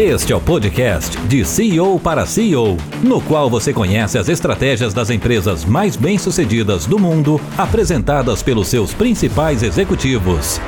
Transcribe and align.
Este 0.00 0.32
é 0.32 0.36
o 0.36 0.40
podcast 0.40 1.20
de 1.22 1.44
CEO 1.44 1.98
para 1.98 2.24
CEO, 2.24 2.76
no 3.02 3.20
qual 3.20 3.50
você 3.50 3.72
conhece 3.72 4.16
as 4.16 4.28
estratégias 4.28 4.94
das 4.94 5.10
empresas 5.10 5.64
mais 5.64 5.96
bem-sucedidas 5.96 6.86
do 6.86 7.00
mundo, 7.00 7.40
apresentadas 7.58 8.40
pelos 8.40 8.68
seus 8.68 8.94
principais 8.94 9.64
executivos. 9.64 10.60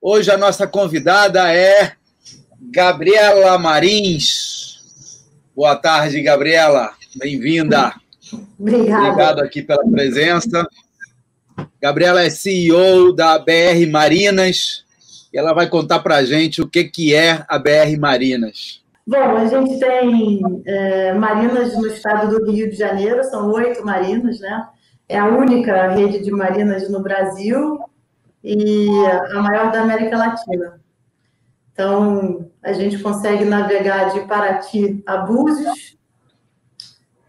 Hoje 0.00 0.30
a 0.30 0.38
nossa 0.38 0.66
convidada 0.66 1.52
é 1.52 1.92
Gabriela 2.62 3.58
Marins. 3.58 4.80
Boa 5.54 5.76
tarde, 5.76 6.22
Gabriela. 6.22 6.94
Bem-vinda. 7.14 7.92
Obrigada. 8.58 9.06
Obrigado 9.06 9.40
aqui 9.42 9.60
pela 9.60 9.84
presença. 9.84 10.66
Gabriela 11.78 12.22
é 12.22 12.30
CEO 12.30 13.12
da 13.12 13.38
BR 13.38 13.86
Marinas 13.90 14.82
e 15.32 15.38
ela 15.38 15.52
vai 15.52 15.68
contar 15.68 16.00
para 16.00 16.16
a 16.16 16.24
gente 16.24 16.60
o 16.60 16.68
que, 16.68 16.84
que 16.84 17.14
é 17.14 17.44
a 17.48 17.58
BR 17.58 17.98
Marinas. 17.98 18.82
Bom, 19.06 19.36
a 19.36 19.46
gente 19.46 19.80
tem 19.80 20.40
é, 20.64 21.12
marinas 21.14 21.76
no 21.76 21.86
estado 21.88 22.38
do 22.38 22.52
Rio 22.52 22.70
de 22.70 22.76
Janeiro, 22.76 23.24
são 23.24 23.50
oito 23.50 23.84
marinas, 23.84 24.38
né? 24.38 24.68
É 25.08 25.18
a 25.18 25.26
única 25.26 25.88
rede 25.88 26.22
de 26.22 26.30
marinas 26.30 26.88
no 26.88 27.02
Brasil 27.02 27.80
e 28.44 28.88
a 29.34 29.42
maior 29.42 29.72
da 29.72 29.82
América 29.82 30.16
Latina. 30.16 30.80
Então, 31.72 32.48
a 32.62 32.72
gente 32.72 32.98
consegue 32.98 33.44
navegar 33.44 34.12
de 34.12 34.20
Paraty 34.20 35.02
a 35.06 35.16
Búzios 35.18 35.96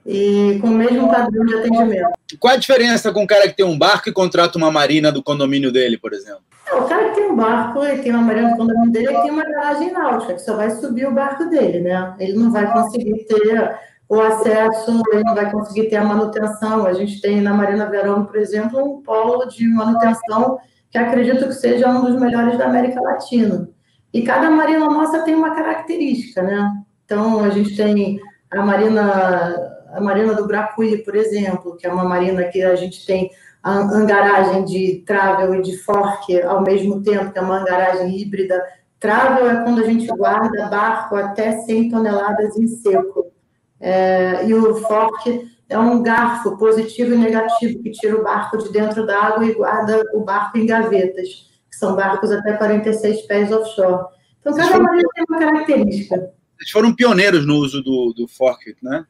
e 0.06 0.58
com 0.62 0.68
o 0.68 0.72
mesmo 0.72 1.10
padrão 1.10 1.46
de 1.46 1.56
atendimento. 1.56 2.12
Qual 2.40 2.54
a 2.54 2.58
diferença 2.58 3.12
com 3.12 3.24
o 3.24 3.28
cara 3.28 3.48
que 3.48 3.56
tem 3.56 3.66
um 3.66 3.78
barco 3.78 4.10
e 4.10 4.14
contrata 4.14 4.58
uma 4.58 4.72
marina 4.72 5.12
do 5.12 5.24
condomínio 5.24 5.72
dele, 5.72 5.98
por 5.98 6.14
exemplo? 6.14 6.44
É, 6.68 6.76
o 6.76 6.84
cara 6.86 7.10
que 7.10 7.16
tem 7.16 7.32
um 7.32 7.36
barco 7.36 7.84
e 7.84 7.98
tem 8.00 8.12
uma 8.12 8.22
marina 8.22 8.50
do 8.50 8.58
condomínio 8.58 8.92
dele, 8.92 9.08
ele 9.08 9.22
tem 9.22 9.32
uma 9.32 9.44
garagem 9.44 9.92
náutica, 9.92 10.34
que 10.34 10.42
só 10.42 10.56
vai 10.56 10.70
subir 10.72 11.08
o 11.08 11.14
barco 11.14 11.46
dele, 11.46 11.80
né? 11.82 12.16
Ele 12.20 12.34
não 12.34 12.52
vai 12.52 12.72
conseguir 12.72 13.26
ter 13.26 13.76
o 14.10 14.20
acesso, 14.20 15.02
ele 15.12 15.24
não 15.24 15.36
vai 15.36 15.50
conseguir 15.52 15.90
ter 15.90 15.96
a 15.96 16.04
manutenção. 16.04 16.86
A 16.86 16.94
gente 16.94 17.22
tem 17.22 17.42
na 17.42 17.54
Marina 17.54 17.86
Verão, 17.86 18.26
por 18.26 18.36
exemplo, 18.36 18.84
um 18.84 19.02
polo 19.02 19.46
de 19.46 19.68
manutenção 19.68 20.58
que 20.92 20.98
acredito 20.98 21.48
que 21.48 21.54
seja 21.54 21.90
um 21.90 22.06
dos 22.06 22.20
melhores 22.20 22.58
da 22.58 22.66
América 22.66 23.02
Latina. 23.02 23.68
E 24.14 24.22
cada 24.22 24.52
marina 24.52 24.86
nossa 24.86 25.24
tem 25.24 25.34
uma 25.34 25.56
característica, 25.56 26.44
né? 26.44 26.72
Então, 27.04 27.44
a 27.44 27.50
gente 27.50 27.76
tem 27.76 28.20
a 28.52 28.62
marina 28.62 29.73
a 29.94 30.02
Marina 30.02 30.34
do 30.34 30.48
Bracuí, 30.48 30.98
por 31.04 31.16
exemplo, 31.16 31.76
que 31.78 31.88
é 31.88 31.92
uma 31.92 32.04
marina 32.04 32.44
que 32.46 32.62
a 32.64 32.76
gente 32.76 33.06
tem 33.06 33.32
a 33.62 33.78
angaragem 33.78 34.66
de 34.66 35.04
travel 35.06 35.56
e 35.56 35.62
de 35.62 35.78
fork 35.78 36.42
ao 36.42 36.62
mesmo 36.62 37.02
tempo, 37.02 37.32
que 37.32 37.40
é 37.40 37.42
uma 37.42 37.62
angaragem 37.62 38.18
híbrida. 38.18 38.62
Travel 39.00 39.50
é 39.50 39.64
quando 39.64 39.82
a 39.82 39.86
gente 39.86 40.08
guarda 40.08 40.68
barco 40.68 41.16
até 41.16 41.60
100 41.60 41.90
toneladas 41.90 42.58
em 42.58 42.68
seco. 42.68 43.32
É, 43.80 44.46
e 44.46 44.54
o 44.54 44.76
fork 44.76 45.50
é 45.70 45.78
um 45.78 46.02
garfo 46.02 46.58
positivo 46.58 47.14
e 47.14 47.18
negativo 47.18 47.82
que 47.82 47.92
tira 47.92 48.18
o 48.18 48.24
barco 48.24 48.58
de 48.58 48.72
dentro 48.72 49.06
da 49.06 49.22
água 49.22 49.46
e 49.46 49.54
guarda 49.54 50.02
o 50.14 50.22
barco 50.22 50.58
em 50.58 50.66
gavetas, 50.66 51.50
que 51.70 51.76
são 51.76 51.96
barcos 51.96 52.32
até 52.32 52.54
46 52.54 53.22
pés 53.24 53.52
offshore. 53.52 54.06
Então, 54.40 54.56
cada 54.56 54.80
marina 54.80 55.10
tem 55.16 55.26
uma 55.30 55.40
característica. 55.40 56.16
Eles 56.16 56.72
foram 56.72 56.94
pioneiros 56.94 57.46
no 57.46 57.56
uso 57.56 57.82
do, 57.82 58.14
do 58.14 58.28
fork, 58.28 58.76
né? 58.82 59.06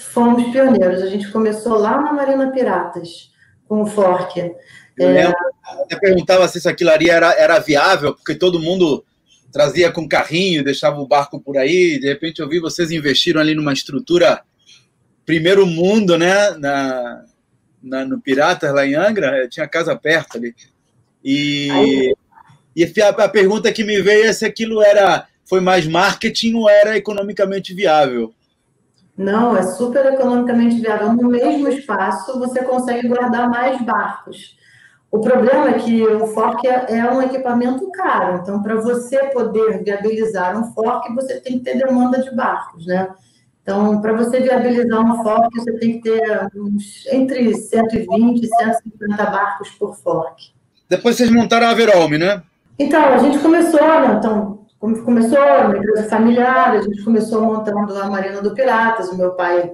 Fomos 0.00 0.50
pioneiros. 0.50 1.02
A 1.02 1.06
gente 1.06 1.30
começou 1.30 1.78
lá 1.78 2.00
na 2.00 2.12
Marina 2.12 2.50
Piratas, 2.50 3.30
com 3.68 3.82
o 3.82 3.86
Fork. 3.86 4.40
Eu 4.98 5.08
é... 5.08 5.32
até 5.82 5.96
perguntava 5.98 6.46
se 6.48 6.58
isso 6.58 6.68
aquilo 6.68 6.90
ali 6.90 7.08
era, 7.08 7.32
era 7.34 7.58
viável, 7.58 8.14
porque 8.14 8.34
todo 8.34 8.60
mundo 8.60 9.04
trazia 9.52 9.90
com 9.90 10.08
carrinho, 10.08 10.64
deixava 10.64 11.00
o 11.00 11.06
barco 11.06 11.40
por 11.40 11.56
aí. 11.56 11.98
De 11.98 12.06
repente 12.06 12.40
eu 12.40 12.48
vi 12.48 12.58
vocês 12.58 12.90
investiram 12.90 13.40
ali 13.40 13.54
numa 13.54 13.72
estrutura 13.72 14.42
primeiro 15.24 15.66
mundo, 15.66 16.16
né? 16.18 16.50
Na, 16.58 17.24
na 17.82 18.04
no 18.04 18.20
Piratas, 18.20 18.74
lá 18.74 18.86
em 18.86 18.94
Angra, 18.94 19.48
tinha 19.48 19.68
casa 19.68 19.94
perto 19.96 20.36
ali. 20.36 20.54
E, 21.24 22.14
e 22.74 22.84
a, 22.84 23.08
a 23.08 23.28
pergunta 23.28 23.72
que 23.72 23.84
me 23.84 24.00
veio 24.00 24.24
é 24.24 24.32
se 24.32 24.44
aquilo 24.44 24.82
era 24.82 25.26
foi 25.44 25.60
mais 25.60 25.86
marketing 25.86 26.54
ou 26.54 26.70
era 26.70 26.96
economicamente 26.96 27.74
viável. 27.74 28.32
Não, 29.20 29.54
é 29.54 29.62
super 29.62 30.06
economicamente 30.06 30.80
viável. 30.80 31.12
No 31.12 31.28
mesmo 31.28 31.68
espaço, 31.68 32.38
você 32.38 32.64
consegue 32.64 33.06
guardar 33.06 33.50
mais 33.50 33.78
barcos. 33.82 34.56
O 35.10 35.20
problema 35.20 35.68
é 35.68 35.72
que 35.74 36.02
o 36.06 36.26
fork 36.28 36.66
é, 36.66 36.86
é 36.88 37.12
um 37.12 37.20
equipamento 37.20 37.90
caro. 37.90 38.38
Então, 38.40 38.62
para 38.62 38.76
você 38.76 39.18
poder 39.24 39.84
viabilizar 39.84 40.58
um 40.58 40.72
fork, 40.72 41.14
você 41.14 41.38
tem 41.38 41.58
que 41.58 41.64
ter 41.64 41.76
demanda 41.76 42.22
de 42.22 42.34
barcos, 42.34 42.86
né? 42.86 43.10
Então, 43.62 44.00
para 44.00 44.14
você 44.14 44.40
viabilizar 44.40 44.98
um 44.98 45.22
fork, 45.22 45.54
você 45.54 45.72
tem 45.74 46.00
que 46.00 46.10
ter 46.10 46.48
uns, 46.56 47.06
entre 47.12 47.54
120 47.54 48.42
e 48.42 48.46
150 48.46 49.26
barcos 49.26 49.68
por 49.72 49.96
fork. 49.96 50.50
Depois 50.88 51.16
vocês 51.16 51.30
montaram 51.30 51.66
a 51.66 51.74
Verome, 51.74 52.16
né? 52.16 52.42
Então, 52.78 53.04
a 53.04 53.18
gente 53.18 53.38
começou, 53.40 53.82
né? 53.82 54.16
Então, 54.18 54.59
começou 54.80 55.38
uma 55.38 55.76
empresa 55.76 56.08
familiar, 56.08 56.70
a 56.70 56.80
gente 56.80 57.04
começou 57.04 57.42
montando 57.42 57.96
a 57.98 58.08
Marina 58.08 58.40
do 58.40 58.54
Piratas, 58.54 59.10
o 59.10 59.16
meu 59.16 59.32
pai 59.32 59.72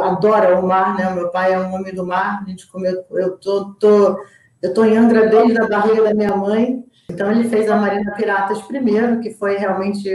adora 0.00 0.58
o 0.58 0.66
mar, 0.66 0.96
né? 0.96 1.08
O 1.08 1.14
meu 1.14 1.28
pai 1.28 1.52
é 1.52 1.58
um 1.58 1.74
homem 1.74 1.94
do 1.94 2.04
mar, 2.04 2.42
a 2.42 2.48
gente 2.48 2.66
comeu, 2.70 3.04
eu 3.10 3.36
tô, 3.38 3.74
tô, 3.74 4.18
eu 4.62 4.74
tô 4.74 4.84
em 4.84 4.96
Angra 4.96 5.28
desde 5.28 5.60
a 5.60 5.68
barriga 5.68 6.04
da 6.04 6.14
minha 6.14 6.34
mãe, 6.34 6.82
então 7.08 7.30
ele 7.30 7.48
fez 7.48 7.70
a 7.70 7.76
Marina 7.76 8.12
Piratas 8.12 8.62
primeiro, 8.62 9.20
que 9.20 9.30
foi 9.34 9.56
realmente 9.56 10.08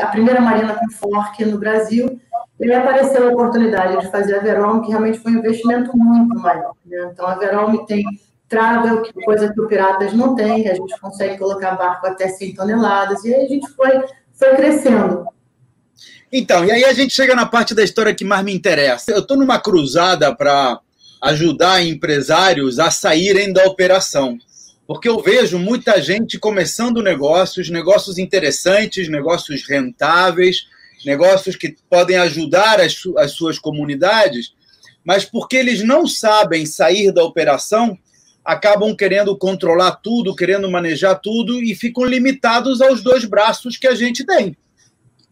a 0.00 0.06
primeira 0.06 0.40
marina 0.40 0.74
com 0.74 0.90
fork 0.90 1.44
no 1.44 1.58
Brasil, 1.58 2.18
e 2.60 2.72
apareceu 2.72 3.28
a 3.28 3.32
oportunidade 3.32 4.00
de 4.00 4.10
fazer 4.10 4.36
a 4.36 4.40
Verome, 4.40 4.82
que 4.82 4.90
realmente 4.90 5.18
foi 5.18 5.32
um 5.32 5.38
investimento 5.38 5.96
muito 5.96 6.38
maior. 6.38 6.74
Né? 6.86 7.10
Então, 7.12 7.26
a 7.26 7.34
Verome 7.34 7.84
tem 7.86 8.04
que 9.02 9.24
coisa 9.24 9.52
que 9.52 9.60
o 9.60 9.66
Piratas 9.66 10.12
não 10.12 10.34
tem, 10.34 10.68
a 10.68 10.74
gente 10.74 10.98
consegue 11.00 11.38
colocar 11.38 11.72
barco 11.72 12.06
até 12.06 12.28
100 12.28 12.54
toneladas, 12.54 13.24
e 13.24 13.34
aí 13.34 13.46
a 13.46 13.48
gente 13.48 13.70
foi, 13.72 13.90
foi 14.32 14.54
crescendo. 14.56 15.26
Então, 16.32 16.64
e 16.64 16.70
aí 16.70 16.84
a 16.84 16.92
gente 16.92 17.14
chega 17.14 17.34
na 17.34 17.46
parte 17.46 17.74
da 17.74 17.84
história 17.84 18.14
que 18.14 18.24
mais 18.24 18.44
me 18.44 18.54
interessa. 18.54 19.12
Eu 19.12 19.20
estou 19.20 19.36
numa 19.36 19.60
cruzada 19.60 20.34
para 20.34 20.80
ajudar 21.20 21.84
empresários 21.84 22.78
a 22.78 22.90
saírem 22.90 23.52
da 23.52 23.64
operação. 23.64 24.38
Porque 24.86 25.08
eu 25.08 25.22
vejo 25.22 25.58
muita 25.58 26.00
gente 26.02 26.38
começando 26.38 27.02
negócios, 27.02 27.70
negócios 27.70 28.18
interessantes, 28.18 29.08
negócios 29.08 29.66
rentáveis, 29.68 30.66
negócios 31.04 31.54
que 31.54 31.76
podem 31.88 32.16
ajudar 32.16 32.80
as, 32.80 32.96
as 33.18 33.32
suas 33.32 33.58
comunidades, 33.58 34.54
mas 35.04 35.24
porque 35.24 35.56
eles 35.56 35.82
não 35.82 36.06
sabem 36.06 36.66
sair 36.66 37.12
da 37.12 37.24
operação, 37.24 37.96
acabam 38.44 38.94
querendo 38.94 39.36
controlar 39.36 39.92
tudo, 39.96 40.34
querendo 40.34 40.70
manejar 40.70 41.16
tudo 41.16 41.62
e 41.62 41.74
ficam 41.74 42.04
limitados 42.04 42.80
aos 42.80 43.02
dois 43.02 43.24
braços 43.24 43.76
que 43.76 43.86
a 43.86 43.94
gente 43.94 44.24
tem. 44.24 44.56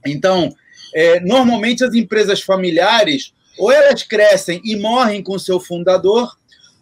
Então, 0.06 0.54
é, 0.94 1.20
normalmente 1.20 1.84
as 1.84 1.94
empresas 1.94 2.40
familiares 2.40 3.32
ou 3.58 3.70
elas 3.70 4.02
crescem 4.02 4.60
e 4.64 4.76
morrem 4.76 5.22
com 5.22 5.38
seu 5.38 5.60
fundador, 5.60 6.34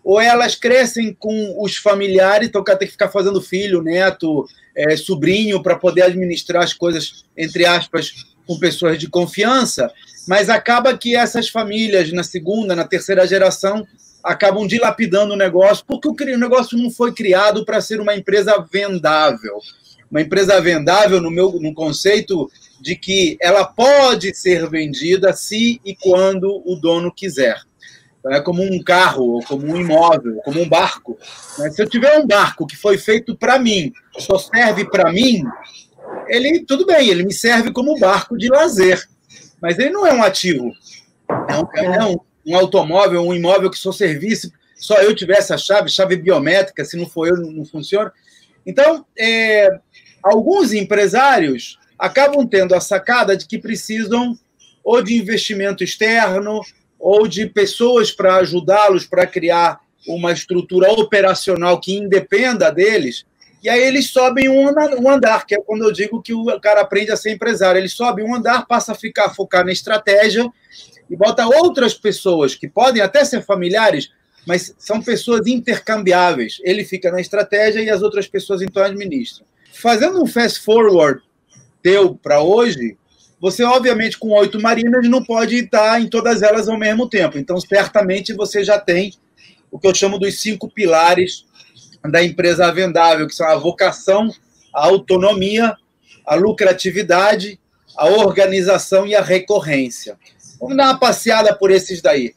ou 0.04 0.20
elas 0.20 0.54
crescem 0.54 1.12
com 1.12 1.62
os 1.62 1.76
familiares, 1.76 2.48
então 2.48 2.60
o 2.60 2.64
cara 2.64 2.78
tem 2.78 2.86
que 2.86 2.92
ficar 2.92 3.08
fazendo 3.08 3.42
filho, 3.42 3.82
neto, 3.82 4.46
é, 4.74 4.96
sobrinho, 4.96 5.62
para 5.62 5.76
poder 5.76 6.02
administrar 6.02 6.62
as 6.62 6.72
coisas, 6.72 7.24
entre 7.36 7.66
aspas, 7.66 8.26
com 8.46 8.58
pessoas 8.58 8.98
de 8.98 9.08
confiança, 9.08 9.92
mas 10.26 10.48
acaba 10.48 10.96
que 10.96 11.16
essas 11.16 11.48
famílias, 11.48 12.12
na 12.12 12.22
segunda, 12.22 12.74
na 12.74 12.84
terceira 12.84 13.26
geração, 13.26 13.86
acabam 14.22 14.66
dilapidando 14.66 15.34
o 15.34 15.36
negócio, 15.36 15.84
porque 15.86 16.08
o 16.08 16.38
negócio 16.38 16.76
não 16.76 16.90
foi 16.90 17.12
criado 17.12 17.64
para 17.64 17.80
ser 17.80 18.00
uma 18.00 18.14
empresa 18.14 18.66
vendável. 18.70 19.58
Uma 20.10 20.22
empresa 20.22 20.60
vendável, 20.60 21.20
no 21.20 21.30
meu 21.30 21.52
no 21.60 21.74
conceito 21.74 22.50
de 22.80 22.96
que 22.96 23.36
ela 23.40 23.64
pode 23.64 24.34
ser 24.34 24.68
vendida 24.68 25.32
se 25.32 25.80
e 25.84 25.94
quando 25.94 26.62
o 26.64 26.76
dono 26.76 27.12
quiser. 27.12 27.56
Então, 28.18 28.32
é 28.32 28.40
como 28.40 28.62
um 28.62 28.82
carro, 28.82 29.40
como 29.46 29.66
um 29.66 29.76
imóvel, 29.76 30.36
como 30.44 30.60
um 30.60 30.68
barco. 30.68 31.18
Né? 31.58 31.70
Se 31.70 31.82
eu 31.82 31.88
tiver 31.88 32.18
um 32.18 32.26
barco 32.26 32.66
que 32.66 32.76
foi 32.76 32.98
feito 32.98 33.36
para 33.36 33.58
mim, 33.58 33.92
só 34.18 34.38
serve 34.38 34.88
para 34.90 35.12
mim, 35.12 35.42
ele 36.26 36.64
tudo 36.64 36.86
bem, 36.86 37.08
ele 37.08 37.24
me 37.24 37.32
serve 37.32 37.72
como 37.72 37.98
barco 37.98 38.36
de 38.36 38.48
lazer, 38.48 39.02
mas 39.60 39.78
ele 39.78 39.90
não 39.90 40.06
é 40.06 40.12
um 40.12 40.22
ativo. 40.22 40.72
É 41.48 41.58
um, 41.58 41.94
é 41.94 42.04
um, 42.06 42.18
um 42.48 42.56
automóvel, 42.56 43.22
um 43.22 43.34
imóvel 43.34 43.70
que 43.70 43.78
só 43.78 43.92
servisse, 43.92 44.50
só 44.74 44.96
eu 45.02 45.14
tivesse 45.14 45.52
a 45.52 45.58
chave, 45.58 45.90
chave 45.90 46.16
biométrica, 46.16 46.84
se 46.84 46.96
não 46.96 47.06
for 47.06 47.28
eu, 47.28 47.36
não, 47.36 47.64
funciona. 47.64 48.10
Então, 48.64 49.04
é, 49.18 49.68
alguns 50.22 50.72
empresários 50.72 51.78
acabam 51.98 52.46
tendo 52.46 52.74
a 52.74 52.80
sacada 52.80 53.36
de 53.36 53.46
que 53.46 53.58
precisam 53.58 54.38
ou 54.82 55.02
de 55.02 55.14
investimento 55.14 55.84
externo 55.84 56.60
ou 56.98 57.28
de 57.28 57.46
pessoas 57.46 58.10
para 58.10 58.36
ajudá-los 58.36 59.04
para 59.04 59.26
criar 59.26 59.80
uma 60.06 60.32
estrutura 60.32 60.90
operacional 60.92 61.78
que 61.80 61.94
independa 61.94 62.70
deles, 62.70 63.26
E 63.60 63.68
aí 63.68 63.82
eles 63.82 64.10
sobem 64.10 64.48
um 64.48 65.10
andar, 65.10 65.44
que 65.44 65.54
é 65.54 65.60
quando 65.60 65.82
eu 65.82 65.92
digo 65.92 66.22
que 66.22 66.32
o 66.32 66.60
cara 66.60 66.80
aprende 66.80 67.10
a 67.10 67.16
ser 67.16 67.32
empresário. 67.32 67.78
Ele 67.80 67.88
sobe 67.88 68.22
um 68.22 68.32
andar, 68.32 68.64
passa 68.66 68.92
a 68.92 68.94
ficar 68.94 69.34
focar 69.34 69.64
na 69.64 69.72
estratégia 69.72 70.48
e 71.10 71.16
bota 71.16 71.46
outras 71.46 71.94
pessoas 71.94 72.54
que 72.54 72.68
podem 72.68 73.02
até 73.02 73.24
ser 73.24 73.44
familiares, 73.44 74.10
mas 74.46 74.74
são 74.78 75.02
pessoas 75.02 75.46
intercambiáveis. 75.46 76.58
Ele 76.62 76.84
fica 76.84 77.10
na 77.10 77.20
estratégia 77.20 77.80
e 77.80 77.90
as 77.90 78.02
outras 78.02 78.26
pessoas 78.26 78.62
então 78.62 78.82
administram. 78.82 79.46
Fazendo 79.72 80.22
um 80.22 80.26
fast 80.26 80.60
forward 80.60 81.22
teu 81.82 82.14
para 82.14 82.40
hoje, 82.40 82.96
você 83.40 83.62
obviamente 83.62 84.18
com 84.18 84.30
oito 84.30 84.60
marinas 84.60 85.08
não 85.08 85.22
pode 85.22 85.56
estar 85.56 86.00
em 86.00 86.08
todas 86.08 86.42
elas 86.42 86.68
ao 86.68 86.78
mesmo 86.78 87.08
tempo. 87.08 87.38
Então 87.38 87.60
certamente 87.60 88.32
você 88.34 88.64
já 88.64 88.78
tem 88.78 89.12
o 89.70 89.78
que 89.78 89.86
eu 89.86 89.94
chamo 89.94 90.18
dos 90.18 90.40
cinco 90.40 90.68
pilares 90.68 91.46
da 92.10 92.22
empresa 92.22 92.72
vendável, 92.72 93.26
que 93.26 93.34
são 93.34 93.46
a 93.46 93.56
vocação, 93.56 94.32
a 94.74 94.86
autonomia, 94.86 95.76
a 96.24 96.34
lucratividade, 96.34 97.58
a 97.96 98.06
organização 98.06 99.06
e 99.06 99.14
a 99.14 99.22
recorrência. 99.22 100.16
Vamos 100.60 100.76
dar 100.76 100.84
uma 100.84 100.98
passeada 100.98 101.54
por 101.54 101.70
esses 101.70 102.02
daí. 102.02 102.34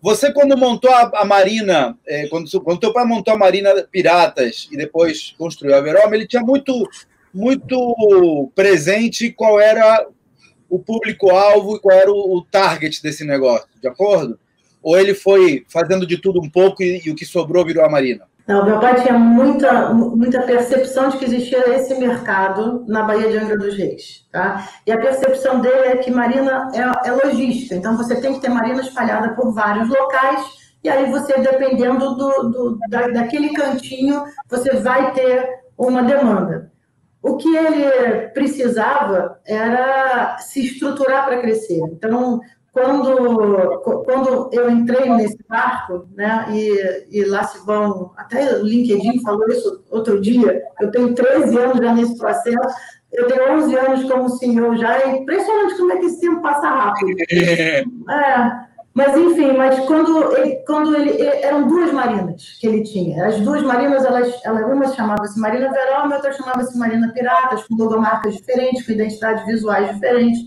Você, 0.00 0.32
quando 0.32 0.56
montou 0.56 0.90
a, 0.90 1.10
a 1.14 1.24
Marina, 1.24 1.98
é, 2.06 2.26
quando, 2.28 2.60
quando 2.60 2.80
teu 2.80 2.92
pai 2.92 3.06
montou 3.06 3.32
a 3.32 3.38
Marina 3.38 3.86
Piratas 3.90 4.68
e 4.70 4.76
depois 4.76 5.34
construiu 5.38 5.74
a 5.74 5.80
Veroma, 5.80 6.14
ele 6.14 6.26
tinha 6.26 6.42
muito, 6.42 6.86
muito 7.32 8.52
presente 8.54 9.30
qual 9.32 9.58
era 9.58 10.06
o 10.68 10.78
público-alvo 10.78 11.76
e 11.76 11.80
qual 11.80 11.96
era 11.96 12.10
o, 12.10 12.36
o 12.36 12.42
target 12.42 13.02
desse 13.02 13.24
negócio, 13.24 13.68
de 13.80 13.88
acordo? 13.88 14.38
Ou 14.84 14.98
ele 14.98 15.14
foi 15.14 15.64
fazendo 15.68 16.06
de 16.06 16.18
tudo 16.18 16.40
um 16.40 16.48
pouco 16.48 16.82
e, 16.82 17.00
e 17.06 17.10
o 17.10 17.14
que 17.14 17.24
sobrou 17.24 17.64
virou 17.64 17.84
a 17.84 17.88
Marina? 17.88 18.26
Não, 18.46 18.66
meu 18.66 18.78
pai 18.78 19.00
tinha 19.00 19.18
muita, 19.18 19.94
muita 19.94 20.42
percepção 20.42 21.08
de 21.08 21.16
que 21.16 21.24
existia 21.24 21.74
esse 21.74 21.94
mercado 21.94 22.84
na 22.86 23.02
Baía 23.02 23.30
de 23.30 23.38
Angra 23.38 23.56
dos 23.56 23.74
Reis. 23.74 24.26
Tá? 24.30 24.68
E 24.86 24.92
a 24.92 24.98
percepção 24.98 25.60
dele 25.60 25.86
é 25.86 25.96
que 25.96 26.10
marina 26.10 26.70
é, 26.74 27.08
é 27.08 27.12
logística, 27.12 27.74
então 27.74 27.96
você 27.96 28.20
tem 28.20 28.34
que 28.34 28.40
ter 28.40 28.50
marina 28.50 28.82
espalhada 28.82 29.30
por 29.30 29.54
vários 29.54 29.88
locais, 29.88 30.44
e 30.82 30.90
aí 30.90 31.10
você, 31.10 31.32
dependendo 31.38 32.14
do, 32.14 32.50
do 32.50 32.78
da, 32.90 33.08
daquele 33.08 33.54
cantinho, 33.54 34.22
você 34.50 34.74
vai 34.74 35.14
ter 35.14 35.48
uma 35.78 36.02
demanda. 36.02 36.70
O 37.22 37.38
que 37.38 37.56
ele 37.56 38.28
precisava 38.34 39.40
era 39.46 40.36
se 40.36 40.66
estruturar 40.66 41.24
para 41.24 41.40
crescer. 41.40 41.80
Então, 41.90 42.42
quando, 42.74 43.80
quando 44.04 44.50
eu 44.52 44.68
entrei 44.68 45.08
nesse 45.10 45.38
barco, 45.48 46.08
né, 46.16 46.46
e, 46.50 47.06
e 47.08 47.24
lá 47.24 47.44
se 47.44 47.64
vão, 47.64 48.10
até 48.16 48.56
o 48.56 48.64
LinkedIn 48.64 49.22
falou 49.22 49.46
isso 49.48 49.84
outro 49.88 50.20
dia, 50.20 50.60
eu 50.80 50.90
tenho 50.90 51.14
13 51.14 51.56
anos 51.56 51.78
já 51.78 51.94
nesse 51.94 52.18
processo, 52.18 52.76
eu 53.12 53.28
tenho 53.28 53.52
11 53.58 53.76
anos 53.76 54.10
como 54.10 54.28
senhor 54.28 54.76
já, 54.76 54.98
é 54.98 55.18
impressionante 55.18 55.76
como 55.76 55.92
é 55.92 55.98
que 55.98 56.06
esse 56.06 56.20
tempo 56.20 56.42
passa 56.42 56.68
rápido. 56.68 57.16
É, 58.10 58.52
mas, 58.92 59.16
enfim, 59.16 59.56
mas 59.56 59.78
quando 59.86 60.36
ele, 60.36 60.56
quando 60.66 60.94
ele, 60.94 61.20
eram 61.22 61.66
duas 61.66 61.90
marinas 61.92 62.58
que 62.60 62.66
ele 62.66 62.82
tinha. 62.82 63.26
As 63.26 63.40
duas 63.40 63.62
marinas, 63.62 64.04
elas, 64.04 64.32
elas 64.44 64.70
uma 64.70 64.86
chamava-se 64.88 65.40
Marina 65.40 65.70
Verão, 65.70 66.12
a 66.12 66.14
outra 66.14 66.32
chamava-se 66.32 66.78
Marina 66.78 67.12
Piratas, 67.12 67.64
com 67.66 67.76
logomarcas 67.76 68.34
diferentes, 68.34 68.84
com 68.84 68.92
identidades 68.92 69.44
visuais 69.46 69.92
diferentes 69.94 70.40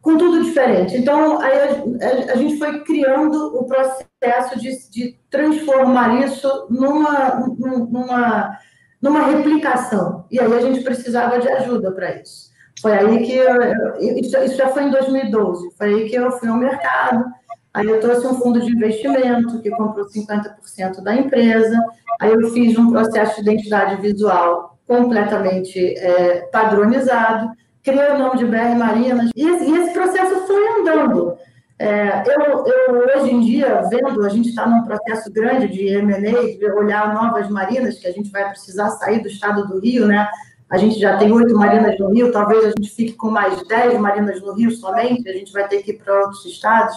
com 0.00 0.16
tudo 0.16 0.42
diferente. 0.42 0.96
Então, 0.96 1.40
aí 1.40 1.58
a, 1.58 1.64
a, 1.64 2.32
a 2.32 2.36
gente 2.36 2.58
foi 2.58 2.80
criando 2.84 3.58
o 3.58 3.64
processo 3.66 4.58
de, 4.58 4.90
de 4.90 5.18
transformar 5.30 6.24
isso 6.24 6.66
numa, 6.70 7.44
numa, 7.90 8.58
numa 9.02 9.26
replicação. 9.26 10.24
E 10.30 10.40
aí 10.40 10.52
a 10.52 10.60
gente 10.60 10.80
precisava 10.82 11.38
de 11.38 11.48
ajuda 11.48 11.92
para 11.92 12.20
isso. 12.20 12.48
Foi 12.80 12.92
aí 12.92 13.24
que. 13.24 13.32
Eu, 13.32 14.16
isso 14.20 14.56
já 14.56 14.68
foi 14.68 14.84
em 14.84 14.90
2012. 14.90 15.76
Foi 15.76 15.86
aí 15.88 16.08
que 16.08 16.16
eu 16.16 16.30
fui 16.32 16.48
ao 16.48 16.56
mercado. 16.56 17.24
Aí 17.74 17.86
eu 17.86 18.00
trouxe 18.00 18.26
um 18.26 18.34
fundo 18.34 18.60
de 18.60 18.72
investimento 18.72 19.60
que 19.60 19.70
comprou 19.70 20.06
50% 20.06 21.02
da 21.02 21.14
empresa. 21.14 21.78
Aí 22.20 22.32
eu 22.32 22.50
fiz 22.50 22.78
um 22.78 22.90
processo 22.90 23.36
de 23.36 23.42
identidade 23.42 24.00
visual 24.00 24.78
completamente 24.86 25.78
é, 25.98 26.48
padronizado 26.50 27.50
criei 27.88 28.10
o 28.10 28.18
nome 28.18 28.38
de 28.38 28.44
BR 28.44 28.76
Marinas, 28.76 29.30
e, 29.34 29.44
e 29.44 29.76
esse 29.76 29.92
processo 29.92 30.46
foi 30.46 30.80
andando. 30.80 31.36
É, 31.78 32.24
eu, 32.26 32.66
eu, 32.66 33.20
hoje 33.20 33.32
em 33.32 33.40
dia, 33.40 33.82
vendo, 33.88 34.24
a 34.24 34.28
gente 34.28 34.48
está 34.48 34.66
num 34.66 34.82
processo 34.82 35.32
grande 35.32 35.68
de 35.68 35.86
M&A, 35.88 36.58
de 36.58 36.70
olhar 36.72 37.14
novas 37.14 37.48
marinas, 37.48 37.98
que 37.98 38.08
a 38.08 38.12
gente 38.12 38.30
vai 38.30 38.48
precisar 38.48 38.90
sair 38.90 39.20
do 39.20 39.28
estado 39.28 39.66
do 39.66 39.78
Rio, 39.78 40.06
né? 40.06 40.28
A 40.68 40.76
gente 40.76 40.98
já 40.98 41.16
tem 41.16 41.32
oito 41.32 41.56
marinas 41.56 41.98
no 41.98 42.12
Rio, 42.12 42.32
talvez 42.32 42.64
a 42.64 42.68
gente 42.70 42.90
fique 42.90 43.12
com 43.12 43.30
mais 43.30 43.66
dez 43.66 43.98
marinas 43.98 44.42
no 44.42 44.52
Rio 44.52 44.70
somente, 44.72 45.28
a 45.28 45.32
gente 45.32 45.52
vai 45.52 45.66
ter 45.66 45.82
que 45.82 45.92
ir 45.92 45.98
para 45.98 46.20
outros 46.20 46.44
estados. 46.44 46.96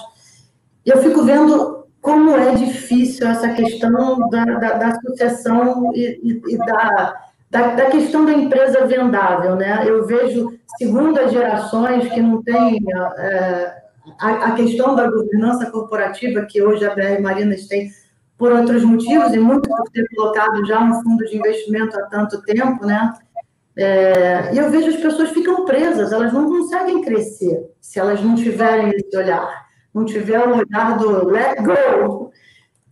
Eu 0.85 0.97
fico 0.97 1.23
vendo 1.23 1.85
como 2.01 2.35
é 2.35 2.55
difícil 2.55 3.27
essa 3.27 3.49
questão 3.49 4.27
da, 4.29 4.43
da, 4.43 4.73
da 4.73 4.99
sucessão 4.99 5.91
e, 5.93 6.19
e, 6.23 6.53
e 6.53 6.57
da, 6.57 7.21
da, 7.49 7.75
da, 7.75 7.85
questão 7.85 8.25
da 8.25 8.33
empresa 8.33 8.85
vendável, 8.87 9.55
né? 9.55 9.83
Eu 9.85 10.05
vejo 10.05 10.59
segundas 10.77 11.31
gerações 11.31 12.11
que 12.11 12.21
não 12.21 12.41
têm 12.43 12.79
é, 13.17 13.73
a, 14.19 14.29
a, 14.29 14.51
questão 14.55 14.95
da 14.95 15.09
governança 15.09 15.69
corporativa 15.69 16.45
que 16.45 16.61
hoje 16.61 16.85
a 16.85 16.93
BR 16.93 17.21
Marinas 17.21 17.67
tem 17.67 17.89
por 18.37 18.51
outros 18.51 18.83
motivos 18.83 19.33
e 19.33 19.39
muito 19.39 19.69
por 19.69 19.89
ter 19.91 20.07
colocado 20.15 20.65
já 20.65 20.81
um 20.81 21.01
fundo 21.03 21.23
de 21.25 21.37
investimento 21.37 21.99
há 21.99 22.03
tanto 22.07 22.41
tempo, 22.41 22.85
né? 22.85 23.13
É, 23.77 24.53
e 24.53 24.57
eu 24.57 24.69
vejo 24.69 24.89
as 24.89 24.97
pessoas 24.97 25.29
ficam 25.29 25.63
presas, 25.63 26.11
elas 26.11 26.33
não 26.33 26.49
conseguem 26.49 27.03
crescer 27.03 27.69
se 27.79 27.99
elas 27.99 28.21
não 28.21 28.35
tiverem 28.35 28.89
esse 28.89 29.15
olhar, 29.15 29.65
não 29.93 30.05
tiver 30.05 30.39
o 30.39 30.57
olhar 30.57 30.97
do 30.97 31.25
let 31.27 31.55
go, 31.63 32.31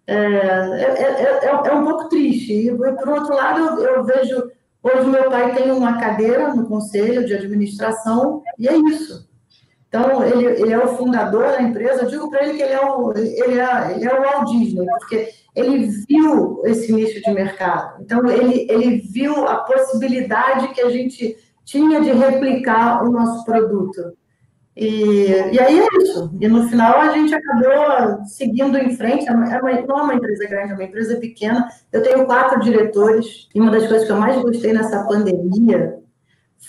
é, 0.09 0.15
é, 0.15 1.45
é, 1.45 1.67
é, 1.67 1.73
um 1.73 1.83
pouco 1.83 2.09
triste. 2.09 2.51
E, 2.51 2.75
por 2.75 3.09
outro 3.09 3.35
lado, 3.35 3.79
eu, 3.79 3.95
eu, 3.95 4.03
vejo. 4.03 4.51
Hoje, 4.81 5.09
meu 5.09 5.29
pai 5.29 5.53
tem 5.53 5.71
uma 5.71 5.99
cadeira 5.99 6.53
no 6.53 6.67
conselho 6.67 7.25
de 7.25 7.33
administração, 7.33 8.41
e 8.57 8.67
é 8.67 8.75
isso. 8.75 9.27
Então, 9.89 10.23
ele, 10.23 10.45
ele 10.45 10.71
é 10.71 10.77
o 10.77 10.95
fundador 10.95 11.47
da 11.47 11.61
empresa. 11.61 12.03
Eu 12.03 12.09
digo 12.09 12.29
para 12.29 12.45
ele 12.45 12.57
que 12.57 12.63
ele 12.63 12.73
é, 12.73 12.85
o, 12.85 13.11
ele, 13.11 13.59
é, 13.59 13.91
ele 13.95 14.05
é 14.05 14.13
o 14.13 14.21
Walt 14.21 14.49
Disney, 14.51 14.85
porque 14.85 15.29
ele 15.55 15.87
viu 16.07 16.61
esse 16.65 16.93
nicho 16.93 17.19
de 17.21 17.31
mercado. 17.31 18.01
Então, 18.01 18.25
ele, 18.29 18.67
ele 18.69 18.97
viu 18.99 19.47
a 19.47 19.57
possibilidade 19.57 20.69
que 20.69 20.81
a 20.81 20.89
gente 20.89 21.35
tinha 21.65 21.99
de 22.01 22.11
replicar 22.11 23.03
o 23.03 23.11
nosso 23.11 23.43
produto. 23.43 24.13
E, 24.81 25.25
e 25.51 25.59
aí 25.59 25.77
é 25.77 25.87
isso. 26.01 26.31
E 26.39 26.47
no 26.47 26.69
final 26.69 27.01
a 27.01 27.11
gente 27.11 27.35
acabou 27.35 28.23
seguindo 28.23 28.77
em 28.77 28.95
frente. 28.95 29.27
É 29.27 29.31
uma, 29.33 29.53
é 29.53 29.85
não 29.85 29.99
é 29.99 30.03
uma 30.03 30.15
empresa 30.15 30.47
grande, 30.47 30.71
é 30.71 30.75
uma 30.75 30.83
empresa 30.85 31.17
pequena. 31.17 31.67
Eu 31.91 32.01
tenho 32.01 32.25
quatro 32.25 32.61
diretores. 32.61 33.49
E 33.53 33.59
uma 33.59 33.71
das 33.71 33.85
coisas 33.87 34.07
que 34.07 34.13
eu 34.13 34.17
mais 34.17 34.41
gostei 34.41 34.71
nessa 34.71 35.03
pandemia 35.03 35.99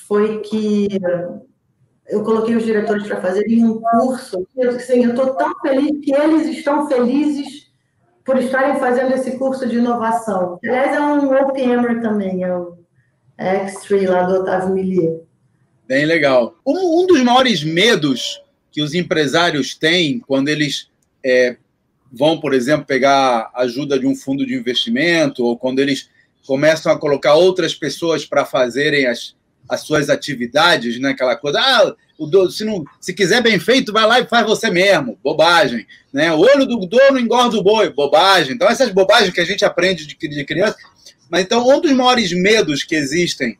foi 0.08 0.40
que 0.40 0.88
eu 2.08 2.24
coloquei 2.24 2.56
os 2.56 2.64
diretores 2.64 3.06
para 3.06 3.20
fazerem 3.20 3.64
um 3.64 3.80
curso. 3.80 4.44
Eu 4.56 4.70
estou 4.70 5.34
tão 5.36 5.54
feliz 5.60 6.04
que 6.04 6.12
eles 6.12 6.48
estão 6.48 6.88
felizes 6.88 7.70
por 8.24 8.38
estarem 8.38 8.80
fazendo 8.80 9.14
esse 9.14 9.38
curso 9.38 9.68
de 9.68 9.78
inovação. 9.78 10.58
Aliás, 10.64 10.96
é 10.96 11.00
um 11.00 11.32
OPMer 11.32 12.00
também, 12.00 12.42
é 12.42 12.52
o 12.52 12.76
X3 13.38 14.10
lá 14.10 14.24
do 14.24 14.40
Otávio 14.40 14.74
Millier. 14.74 15.29
Bem 15.90 16.06
legal. 16.06 16.56
Um, 16.64 17.00
um, 17.00 17.06
dos 17.08 17.20
maiores 17.20 17.64
medos 17.64 18.40
que 18.70 18.80
os 18.80 18.94
empresários 18.94 19.74
têm 19.74 20.20
quando 20.20 20.48
eles 20.48 20.88
é, 21.20 21.56
vão, 22.12 22.38
por 22.38 22.54
exemplo, 22.54 22.86
pegar 22.86 23.50
ajuda 23.56 23.98
de 23.98 24.06
um 24.06 24.14
fundo 24.14 24.46
de 24.46 24.54
investimento 24.54 25.44
ou 25.44 25.58
quando 25.58 25.80
eles 25.80 26.08
começam 26.46 26.92
a 26.92 26.96
colocar 26.96 27.34
outras 27.34 27.74
pessoas 27.74 28.24
para 28.24 28.46
fazerem 28.46 29.06
as, 29.06 29.34
as 29.68 29.80
suas 29.80 30.08
atividades, 30.08 31.00
né? 31.00 31.10
Aquela 31.10 31.34
coisa, 31.34 31.58
ah, 31.58 31.92
o 32.16 32.50
se, 32.50 32.64
não, 32.64 32.84
se 33.00 33.12
quiser 33.12 33.42
bem 33.42 33.58
feito, 33.58 33.92
vai 33.92 34.06
lá 34.06 34.20
e 34.20 34.28
faz 34.28 34.46
você 34.46 34.70
mesmo. 34.70 35.18
Bobagem. 35.24 35.88
Né? 36.12 36.32
O 36.32 36.38
olho 36.38 36.66
do 36.66 36.86
dono 36.86 37.18
engorda 37.18 37.56
o 37.56 37.64
boi. 37.64 37.90
Bobagem. 37.90 38.54
Então, 38.54 38.68
essas 38.68 38.92
bobagens 38.92 39.34
que 39.34 39.40
a 39.40 39.44
gente 39.44 39.64
aprende 39.64 40.06
de, 40.06 40.14
de 40.16 40.44
criança. 40.44 40.76
Mas 41.28 41.42
então, 41.42 41.68
um 41.68 41.80
dos 41.80 41.90
maiores 41.90 42.30
medos 42.32 42.84
que 42.84 42.94
existem 42.94 43.58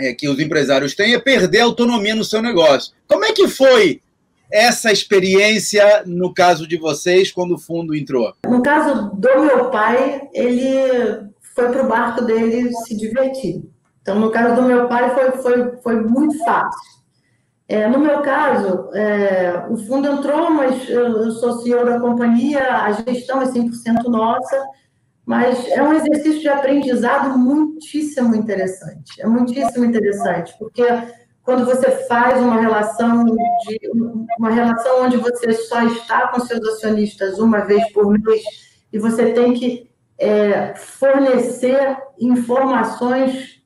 é, 0.00 0.14
que 0.14 0.28
os 0.28 0.40
empresários 0.40 0.94
têm 0.94 1.14
é 1.14 1.18
perder 1.20 1.60
autonomia 1.60 2.14
no 2.14 2.24
seu 2.24 2.40
negócio. 2.40 2.92
Como 3.06 3.24
é 3.24 3.32
que 3.32 3.46
foi 3.46 4.00
essa 4.50 4.90
experiência 4.90 6.02
no 6.06 6.34
caso 6.34 6.66
de 6.66 6.76
vocês 6.76 7.30
quando 7.30 7.54
o 7.54 7.58
fundo 7.58 7.94
entrou? 7.94 8.34
No 8.44 8.62
caso 8.62 9.10
do 9.14 9.40
meu 9.40 9.70
pai, 9.70 10.28
ele 10.32 11.30
foi 11.54 11.70
para 11.70 11.84
o 11.84 11.88
barco 11.88 12.24
dele 12.24 12.72
se 12.72 12.96
divertir. 12.96 13.62
Então, 14.02 14.18
no 14.18 14.30
caso 14.30 14.56
do 14.56 14.66
meu 14.66 14.88
pai, 14.88 15.14
foi, 15.14 15.30
foi, 15.42 15.76
foi 15.82 16.00
muito 16.00 16.42
fácil. 16.44 17.00
É, 17.68 17.86
no 17.86 18.00
meu 18.00 18.20
caso, 18.22 18.90
é, 18.94 19.66
o 19.70 19.76
fundo 19.86 20.08
entrou, 20.08 20.50
mas 20.50 20.88
eu 20.88 21.30
sou 21.32 21.60
CEO 21.60 21.84
da 21.84 22.00
companhia, 22.00 22.60
a 22.60 22.90
gestão 22.90 23.40
é 23.40 23.44
100% 23.44 24.02
nossa, 24.08 24.60
Mas 25.30 25.64
é 25.68 25.80
um 25.80 25.92
exercício 25.92 26.40
de 26.40 26.48
aprendizado 26.48 27.38
muitíssimo 27.38 28.34
interessante. 28.34 29.22
É 29.22 29.28
muitíssimo 29.28 29.84
interessante, 29.84 30.52
porque 30.58 30.82
quando 31.44 31.64
você 31.64 31.88
faz 32.08 32.42
uma 32.42 32.60
relação 32.60 33.24
de 33.24 33.78
uma 34.36 34.50
relação 34.50 35.04
onde 35.04 35.18
você 35.18 35.52
só 35.52 35.84
está 35.84 36.26
com 36.26 36.40
seus 36.40 36.60
acionistas 36.70 37.38
uma 37.38 37.60
vez 37.60 37.92
por 37.92 38.10
mês 38.10 38.42
e 38.92 38.98
você 38.98 39.30
tem 39.30 39.54
que 39.54 39.88
é, 40.18 40.74
fornecer 40.74 41.96
informações 42.18 43.62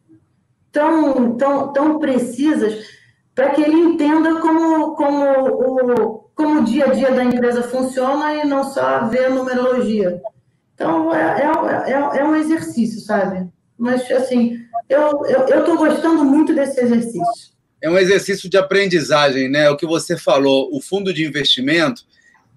tão, 0.71 1.35
tão, 1.39 1.73
tão 1.73 1.99
precisas 1.99 2.91
para 3.35 3.53
que 3.53 3.63
ele 3.63 3.79
entenda 3.79 4.39
como, 4.39 4.95
como, 4.97 5.25
o, 5.49 6.31
como 6.35 6.61
o 6.61 6.65
dia 6.65 6.85
a 6.85 6.93
dia 6.93 7.11
da 7.11 7.25
empresa 7.25 7.63
funciona 7.63 8.35
e 8.35 8.45
não 8.47 8.65
só 8.65 9.07
ver 9.07 9.31
numerologia. 9.31 10.21
Então, 10.75 11.15
é, 11.15 11.43
é, 11.43 11.93
é, 11.93 12.19
é 12.19 12.25
um 12.25 12.35
exercício, 12.37 13.01
sabe? 13.01 13.49
Mas, 13.79 14.11
assim, 14.11 14.59
eu 14.89 15.25
estou 15.25 15.77
gostando 15.77 16.25
muito 16.25 16.55
desse 16.55 16.81
exercício 16.81 17.55
é 17.85 17.91
um 17.91 17.99
exercício 17.99 18.49
de 18.49 18.57
aprendizagem, 18.57 19.47
né? 19.47 19.69
O 19.69 19.77
que 19.77 19.85
você 19.85 20.17
falou, 20.17 20.71
o 20.73 20.81
fundo 20.81 21.13
de 21.13 21.23
investimento, 21.23 22.03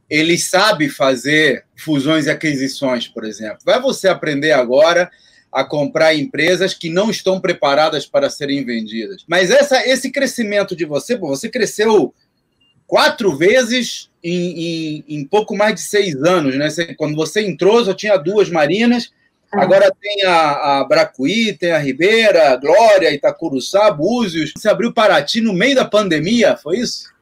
ele 0.09 0.37
sabe 0.37 0.87
fazer 0.87 1.65
fusões 1.75 2.27
e 2.27 2.29
aquisições, 2.29 3.09
por 3.09 3.25
exemplo. 3.25 3.57
Vai 3.65 3.81
você 3.81 4.07
aprender 4.07 4.53
agora 4.53 5.11
a 5.51 5.65
comprar 5.65 6.15
empresas 6.15 6.73
que 6.73 6.89
não 6.89 7.09
estão 7.09 7.41
preparadas 7.41 8.05
para 8.05 8.29
serem 8.29 8.63
vendidas. 8.63 9.25
Mas 9.27 9.51
essa, 9.51 9.85
esse 9.85 10.11
crescimento 10.11 10.73
de 10.73 10.85
você, 10.85 11.17
pô, 11.17 11.27
você 11.27 11.49
cresceu 11.49 12.13
quatro 12.85 13.35
vezes 13.35 14.09
em, 14.29 14.59
em, 14.59 15.05
em, 15.07 15.25
pouco 15.25 15.55
mais 15.55 15.75
de 15.75 15.81
seis 15.81 16.15
anos, 16.23 16.55
né? 16.55 16.67
Quando 16.97 17.15
você 17.15 17.45
entrou, 17.45 17.83
só 17.83 17.93
tinha 17.93 18.17
duas 18.17 18.49
marinas, 18.49 19.11
é. 19.53 19.61
Agora 19.61 19.91
tem 20.01 20.25
a, 20.25 20.79
a 20.79 20.83
Bracuí, 20.83 21.53
tem 21.53 21.71
a 21.71 21.77
Ribeira, 21.77 22.51
a 22.51 22.55
Glória, 22.57 23.13
Itacuruçá, 23.13 23.89
Búzios. 23.91 24.51
Você 24.55 24.67
abriu 24.67 24.93
Paraty 24.93 25.39
no 25.41 25.53
meio 25.53 25.75
da 25.75 25.85
pandemia, 25.85 26.57
foi 26.57 26.77
isso? 26.77 27.13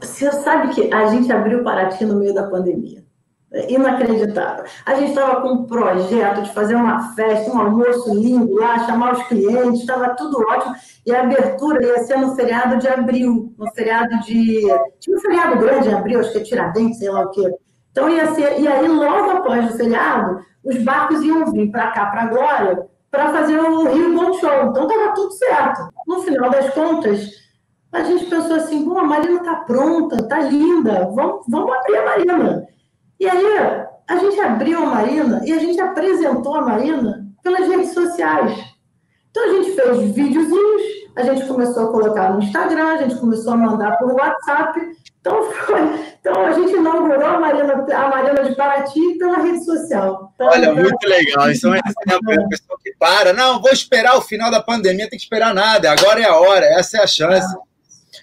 Você 0.00 0.30
sabe 0.30 0.74
que 0.74 0.92
a 0.92 1.06
gente 1.08 1.30
abriu 1.32 1.64
Paraty 1.64 2.04
no 2.04 2.16
meio 2.16 2.32
da 2.32 2.44
pandemia. 2.44 3.02
Inacreditável. 3.50 4.64
A 4.84 4.94
gente 4.94 5.10
estava 5.10 5.40
com 5.40 5.48
um 5.48 5.64
projeto 5.64 6.42
de 6.42 6.52
fazer 6.52 6.74
uma 6.74 7.14
festa, 7.14 7.50
um 7.50 7.58
almoço 7.58 8.14
lindo 8.14 8.54
lá, 8.54 8.84
chamar 8.84 9.14
os 9.14 9.22
clientes, 9.26 9.80
estava 9.80 10.10
tudo 10.10 10.38
ótimo. 10.50 10.74
E 11.06 11.14
a 11.14 11.22
abertura 11.22 11.82
ia 11.82 11.98
ser 12.04 12.18
no 12.18 12.36
feriado 12.36 12.76
de 12.76 12.86
abril, 12.86 13.54
no 13.56 13.70
feriado 13.72 14.20
de. 14.20 14.60
Tinha 15.00 15.16
um 15.16 15.20
feriado 15.20 15.58
grande 15.58 15.88
em 15.88 15.94
abril, 15.94 16.20
acho 16.20 16.32
que 16.32 16.38
é 16.38 16.42
Tiradentes, 16.42 16.98
sei 16.98 17.08
lá 17.08 17.22
o 17.22 17.30
quê. 17.30 17.50
Então 17.90 18.10
ia 18.10 18.34
ser. 18.34 18.60
E 18.60 18.68
aí, 18.68 18.86
logo 18.86 19.30
após 19.30 19.72
o 19.72 19.76
feriado, 19.78 20.40
os 20.62 20.76
barcos 20.82 21.22
iam 21.22 21.50
vir 21.50 21.70
para 21.70 21.90
cá, 21.92 22.06
para 22.06 22.26
Glória, 22.26 22.86
para 23.10 23.32
fazer 23.32 23.58
o 23.58 23.90
Rio 23.90 24.14
Boat 24.14 24.38
Show. 24.40 24.66
Então 24.66 24.86
estava 24.86 25.14
tudo 25.14 25.32
certo. 25.32 25.88
No 26.06 26.20
final 26.20 26.50
das 26.50 26.68
contas, 26.74 27.30
a 27.92 28.02
gente 28.02 28.26
pensou 28.26 28.56
assim: 28.56 28.84
bom, 28.84 28.98
a 28.98 29.04
Marina 29.04 29.38
está 29.38 29.56
pronta, 29.56 30.16
está 30.16 30.38
linda, 30.40 31.08
vamos, 31.14 31.46
vamos 31.48 31.74
abrir 31.74 31.96
a 31.96 32.04
Marina. 32.04 32.68
E 33.18 33.28
aí 33.28 33.86
a 34.08 34.16
gente 34.16 34.40
abriu 34.40 34.78
a 34.78 34.86
Marina 34.86 35.42
e 35.44 35.52
a 35.52 35.58
gente 35.58 35.80
apresentou 35.80 36.54
a 36.54 36.62
Marina 36.62 37.26
pelas 37.42 37.68
redes 37.68 37.92
sociais. 37.92 38.52
Então 39.30 39.44
a 39.44 39.48
gente 39.54 39.72
fez 39.72 40.14
videozinhos, 40.14 40.82
a 41.16 41.22
gente 41.22 41.46
começou 41.46 41.84
a 41.84 41.92
colocar 41.92 42.32
no 42.32 42.42
Instagram, 42.42 42.94
a 42.94 42.96
gente 42.98 43.16
começou 43.16 43.52
a 43.52 43.56
mandar 43.56 43.98
por 43.98 44.12
WhatsApp. 44.12 44.80
Então, 45.20 45.42
foi, 45.52 45.80
então 46.20 46.40
a 46.40 46.52
gente 46.52 46.72
inaugurou 46.72 47.26
a 47.26 47.40
Marina, 47.40 47.74
a 47.74 48.08
Marina 48.08 48.44
de 48.44 48.54
Paraty 48.54 49.18
pela 49.18 49.38
rede 49.38 49.64
social. 49.64 50.32
Então, 50.34 50.46
Olha, 50.46 50.70
então, 50.70 50.76
muito 50.76 51.08
legal. 51.08 51.50
Isso 51.50 51.66
é 51.66 51.70
uma 51.70 51.82
pessoa 52.48 52.78
que 52.82 52.94
para. 52.98 53.32
Não, 53.32 53.60
vou 53.60 53.72
esperar 53.72 54.16
o 54.16 54.22
final 54.22 54.50
da 54.50 54.62
pandemia, 54.62 55.08
tem 55.08 55.18
que 55.18 55.24
esperar 55.24 55.52
nada. 55.52 55.90
Agora 55.92 56.20
é 56.20 56.24
a 56.24 56.36
hora, 56.36 56.64
essa 56.64 56.98
é 56.98 57.02
a 57.02 57.06
chance. 57.06 57.54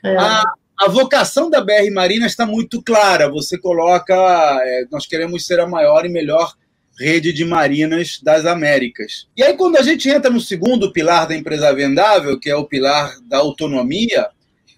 É. 0.03 0.13
É. 0.13 0.17
A, 0.17 0.43
a 0.77 0.89
vocação 0.89 1.49
da 1.49 1.61
BR 1.61 1.91
Marina 1.93 2.25
está 2.25 2.45
muito 2.45 2.81
clara. 2.81 3.29
Você 3.29 3.57
coloca, 3.57 4.13
é, 4.13 4.85
nós 4.91 5.05
queremos 5.05 5.45
ser 5.45 5.59
a 5.59 5.67
maior 5.67 6.05
e 6.05 6.09
melhor 6.09 6.53
rede 6.99 7.33
de 7.33 7.43
marinas 7.43 8.19
das 8.21 8.45
Américas. 8.45 9.27
E 9.35 9.43
aí, 9.43 9.53
quando 9.55 9.77
a 9.77 9.81
gente 9.81 10.09
entra 10.09 10.29
no 10.29 10.39
segundo 10.39 10.91
pilar 10.91 11.27
da 11.27 11.35
empresa 11.35 11.73
vendável, 11.73 12.39
que 12.39 12.49
é 12.49 12.55
o 12.55 12.65
pilar 12.65 13.13
da 13.27 13.37
autonomia, 13.37 14.29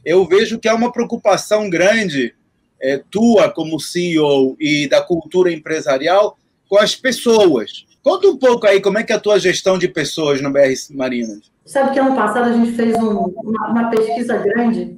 eu 0.04 0.26
vejo 0.26 0.60
que 0.60 0.68
há 0.68 0.74
uma 0.74 0.92
preocupação 0.92 1.70
grande 1.70 2.34
é, 2.82 3.02
tua 3.10 3.50
como 3.50 3.80
CEO 3.80 4.56
e 4.60 4.88
da 4.88 5.02
cultura 5.02 5.52
empresarial 5.52 6.38
com 6.70 6.78
as 6.78 6.96
pessoas. 6.96 7.86
Conta 8.04 8.28
um 8.28 8.38
pouco 8.38 8.66
aí 8.66 8.80
como 8.80 8.98
é 8.98 9.04
que 9.04 9.12
é 9.12 9.16
a 9.16 9.20
tua 9.20 9.40
gestão 9.40 9.78
de 9.78 9.88
pessoas 9.88 10.42
no 10.42 10.52
BR 10.52 10.74
Marinas. 10.92 11.52
Sabe 11.66 11.92
que 11.92 12.00
ano 12.00 12.16
passado 12.16 12.50
a 12.50 12.54
gente 12.54 12.72
fez 12.72 12.96
um, 12.96 13.26
uma, 13.44 13.68
uma, 13.68 13.90
pesquisa 13.90 14.38
grande 14.38 14.98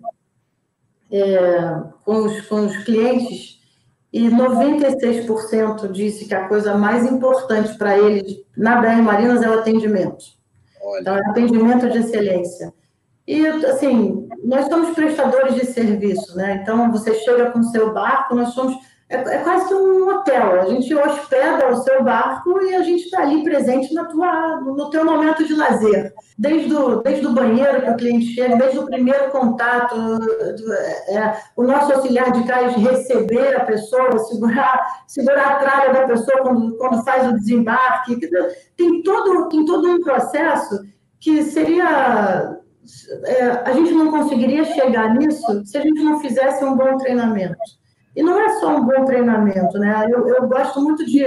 é, 1.11 1.81
com, 2.03 2.25
os, 2.25 2.41
com 2.47 2.65
os 2.65 2.77
clientes 2.83 3.59
e 4.11 4.27
96% 4.29 5.91
disse 5.91 6.25
que 6.25 6.33
a 6.33 6.47
coisa 6.47 6.75
mais 6.75 7.05
importante 7.05 7.77
para 7.77 7.97
eles 7.97 8.37
na 8.57 8.81
BR 8.81 9.01
Marinas 9.03 9.43
é 9.43 9.49
o 9.49 9.59
atendimento. 9.59 10.25
Olha. 10.81 11.01
Então, 11.01 11.15
é 11.15 11.21
atendimento 11.29 11.89
de 11.89 11.99
excelência. 11.99 12.73
E, 13.27 13.45
assim, 13.45 14.27
nós 14.43 14.65
somos 14.67 14.95
prestadores 14.95 15.53
de 15.53 15.65
serviço, 15.67 16.35
né? 16.35 16.59
Então, 16.63 16.91
você 16.91 17.13
chega 17.13 17.51
com 17.51 17.59
o 17.59 17.65
seu 17.65 17.93
barco, 17.93 18.33
nós 18.33 18.49
somos. 18.53 18.75
É, 19.09 19.15
é 19.15 19.37
quase 19.39 19.67
que 19.67 19.73
um 19.73 20.07
hotel. 20.07 20.61
A 20.61 20.65
gente 20.65 20.93
hospeda 20.93 21.71
o 21.71 21.77
seu 21.77 22.03
barco 22.03 22.61
e 22.61 22.75
a 22.75 22.83
gente 22.83 23.05
está 23.05 23.23
ali 23.23 23.43
presente 23.43 23.91
na 23.91 24.05
tua, 24.05 24.57
no 24.61 24.89
teu 24.91 25.03
momento 25.03 25.45
de 25.45 25.55
lazer. 25.55 26.13
Desde 26.37 26.73
o, 26.73 27.01
desde 27.01 27.25
o 27.25 27.33
banheiro 27.33 27.81
que 27.81 27.89
o 27.89 27.97
cliente 27.97 28.27
chega, 28.27 28.55
desde 28.55 28.77
o 28.77 28.85
primeiro 28.85 29.31
contato, 29.31 29.95
é, 31.07 31.37
o 31.55 31.63
nosso 31.63 31.91
auxiliar 31.91 32.31
de 32.31 32.43
cais 32.45 32.75
receber 32.75 33.55
a 33.55 33.65
pessoa, 33.65 34.19
segurar, 34.19 35.03
segurar 35.07 35.47
a 35.47 35.55
tralha 35.55 35.93
da 35.93 36.07
pessoa 36.07 36.43
quando, 36.43 36.77
quando 36.77 37.03
faz 37.03 37.27
o 37.27 37.35
desembarque. 37.35 38.19
Tem 38.77 39.01
todo, 39.01 39.49
tem 39.49 39.65
todo 39.65 39.89
um 39.89 40.01
processo 40.01 40.85
que 41.19 41.43
seria 41.43 42.59
é, 43.25 43.43
a 43.65 43.73
gente 43.73 43.91
não 43.91 44.11
conseguiria 44.11 44.63
chegar 44.65 45.15
nisso 45.15 45.65
se 45.65 45.77
a 45.77 45.81
gente 45.81 46.01
não 46.01 46.19
fizesse 46.19 46.63
um 46.63 46.75
bom 46.75 46.95
treinamento. 46.97 47.57
E 48.15 48.23
não 48.23 48.39
é 48.39 48.49
só 48.59 48.75
um 48.75 48.85
bom 48.85 49.05
treinamento, 49.05 49.77
né? 49.77 50.07
Eu, 50.09 50.27
eu 50.27 50.47
gosto 50.47 50.81
muito 50.81 51.05
de. 51.05 51.23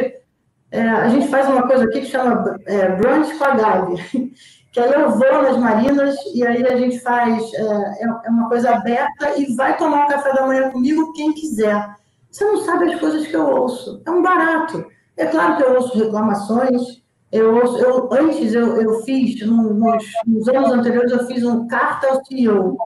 É, 0.71 0.89
a 0.89 1.09
gente 1.09 1.29
faz 1.29 1.49
uma 1.49 1.67
coisa 1.67 1.85
aqui 1.85 2.01
que 2.01 2.07
chama 2.07 2.59
é, 2.67 2.89
brunch 2.97 3.37
com 3.37 3.45
a 3.45 3.55
Gabi, 3.55 3.97
que 4.73 4.81
aí 4.81 4.93
eu 4.93 5.11
vou 5.11 5.43
nas 5.43 5.59
marinas 5.59 6.17
e 6.35 6.47
aí 6.47 6.67
a 6.67 6.77
gente 6.77 6.99
faz. 7.01 7.53
É, 7.55 7.62
é, 7.62 8.07
é 8.25 8.31
uma 8.31 8.49
coisa 8.49 8.71
aberta 8.71 9.39
e 9.39 9.55
vai 9.55 9.77
tomar 9.77 10.07
um 10.07 10.09
café 10.09 10.33
da 10.33 10.47
manhã 10.47 10.71
comigo 10.71 11.12
quem 11.12 11.33
quiser. 11.33 11.95
Você 12.31 12.45
não 12.45 12.59
sabe 12.59 12.93
as 12.93 12.99
coisas 12.99 13.27
que 13.27 13.37
eu 13.37 13.47
ouço. 13.47 14.03
É 14.07 14.11
um 14.11 14.23
barato. 14.23 14.87
É 15.17 15.27
claro 15.27 15.57
que 15.57 15.62
eu 15.62 15.75
ouço 15.75 15.99
reclamações, 15.99 17.03
eu, 17.33 17.57
eu, 17.79 18.12
antes 18.12 18.53
eu, 18.53 18.77
eu 18.77 19.01
fiz, 19.05 19.41
nos, 19.47 20.05
nos, 20.27 20.49
anos 20.49 20.71
anteriores, 20.71 21.12
eu 21.12 21.27
fiz 21.27 21.43
um 21.43 21.67
carta 21.67 22.09
ao 22.09 22.23
CEO. 22.25 22.77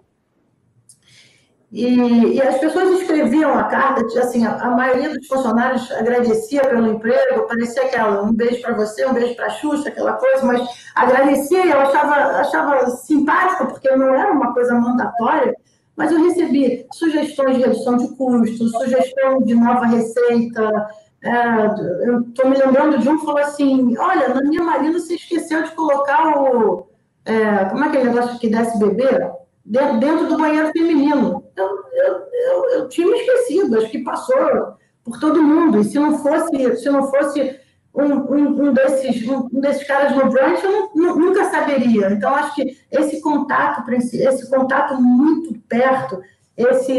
E, 1.76 2.37
e 2.37 2.40
as 2.40 2.56
pessoas 2.56 3.02
escreviam 3.02 3.52
a 3.52 3.64
carta, 3.64 4.00
assim, 4.18 4.47
a, 4.47 4.54
a, 4.54 4.71
maioria 4.71 5.11
dos 5.11 5.26
funcionários 5.26 5.92
agradecia 5.92 6.62
pelo 6.62 6.87
emprego, 6.87 7.47
parecia 7.47 7.83
aquela, 7.83 8.23
um 8.23 8.33
beijo 8.33 8.62
para 8.62 8.73
você, 8.73 9.04
um 9.04 9.12
beijo 9.12 9.37
para 9.37 9.45
a 9.45 9.50
Xuxa, 9.50 9.90
aquela 9.90 10.14
coisa, 10.14 10.47
mas 10.47 10.66
agradecia 10.95 11.66
e 11.66 11.71
eu 11.71 11.78
achava, 11.78 12.14
achava 12.14 12.87
simpático, 12.92 13.66
porque 13.66 13.95
não 13.95 14.14
era 14.14 14.33
uma 14.33 14.54
coisa 14.54 14.75
mandatória, 14.75 15.54
mas 15.95 16.11
eu 16.11 16.25
recebi 16.25 16.87
sugestões 16.95 17.56
de 17.56 17.64
redução 17.64 17.99
de 17.99 18.09
custos, 18.16 18.73
sugestão 18.73 19.42
de 19.42 19.54
nova 19.54 19.85
receita, 19.85 20.88
é, 21.23 22.09
eu 22.09 22.23
estou 22.23 22.49
me 22.49 22.56
lembrando 22.56 22.97
de 22.97 23.06
um 23.06 23.18
que 23.18 23.26
falou 23.26 23.40
assim: 23.40 23.99
olha, 23.99 24.28
na 24.28 24.40
minha 24.40 24.62
marina 24.62 24.99
você 24.99 25.16
esqueceu 25.16 25.62
de 25.62 25.73
colocar 25.73 26.38
o. 26.38 26.87
É, 27.26 27.66
como 27.66 27.85
é 27.85 27.88
aquele 27.88 28.04
negócio 28.04 28.38
que 28.38 28.49
desce 28.49 28.78
bebê? 28.78 29.30
Dentro, 29.68 29.99
dentro 29.99 30.28
do 30.28 30.38
banheiro 30.38 30.70
feminino. 30.70 31.44
Eu, 31.56 31.66
eu, 31.66 32.23
eu, 32.32 32.70
eu, 32.70 32.88
tinha 32.88 33.06
me 33.06 33.18
esquecido, 33.18 33.76
acho 33.76 33.90
que 33.90 34.04
passou 34.04 34.76
por 35.04 35.18
todo 35.18 35.42
mundo. 35.42 35.80
E 35.80 35.85
se 35.85 35.99
não 35.99 36.18
fosse, 36.18 36.76
se 36.76 36.88
não 36.88 37.11
fosse 37.11 37.58
um, 37.92 38.04
um, 38.04 38.68
um 38.68 38.73
desses, 38.73 39.26
um, 39.28 39.49
desses 39.61 39.87
caras 39.87 40.14
no 40.14 40.30
brunch, 40.30 40.64
eu 40.64 40.90
não, 40.94 41.16
nunca 41.16 41.50
saberia. 41.50 42.11
Então, 42.11 42.35
acho 42.35 42.54
que 42.54 42.78
esse 42.90 43.20
contato, 43.20 43.90
esse 43.90 44.49
contato 44.49 45.00
muito 45.00 45.58
perto 45.68 46.20
esse 46.56 46.94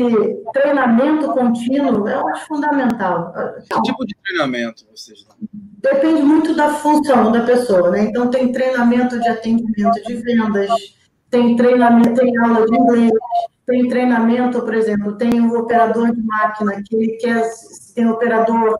treinamento 0.53 1.29
contínuo, 1.33 2.07
eu 2.07 2.27
acho 2.27 2.45
fundamental. 2.45 3.33
Que 3.71 3.81
tipo 3.81 4.05
de 4.05 4.15
treinamento 4.23 4.85
vocês 4.95 5.23
dão? 5.23 5.35
Depende 5.51 6.21
muito 6.21 6.55
da 6.55 6.75
função 6.75 7.31
da 7.31 7.41
pessoa, 7.41 7.89
né? 7.89 8.01
Então, 8.01 8.29
tem 8.29 8.51
treinamento 8.51 9.19
de 9.19 9.27
atendimento 9.27 10.03
de 10.03 10.15
vendas, 10.15 10.69
tem 11.29 11.55
treinamento, 11.55 12.13
tem 12.13 12.37
aula 12.37 12.65
de 12.65 12.75
inglês, 12.75 13.11
tem 13.65 13.87
treinamento, 13.87 14.61
por 14.61 14.73
exemplo, 14.73 15.17
tem 15.17 15.41
o 15.41 15.59
operador 15.59 16.13
de 16.13 16.21
máquina, 16.21 16.81
que 16.83 17.17
quer, 17.17 17.43
tem 17.93 18.09
operador 18.09 18.77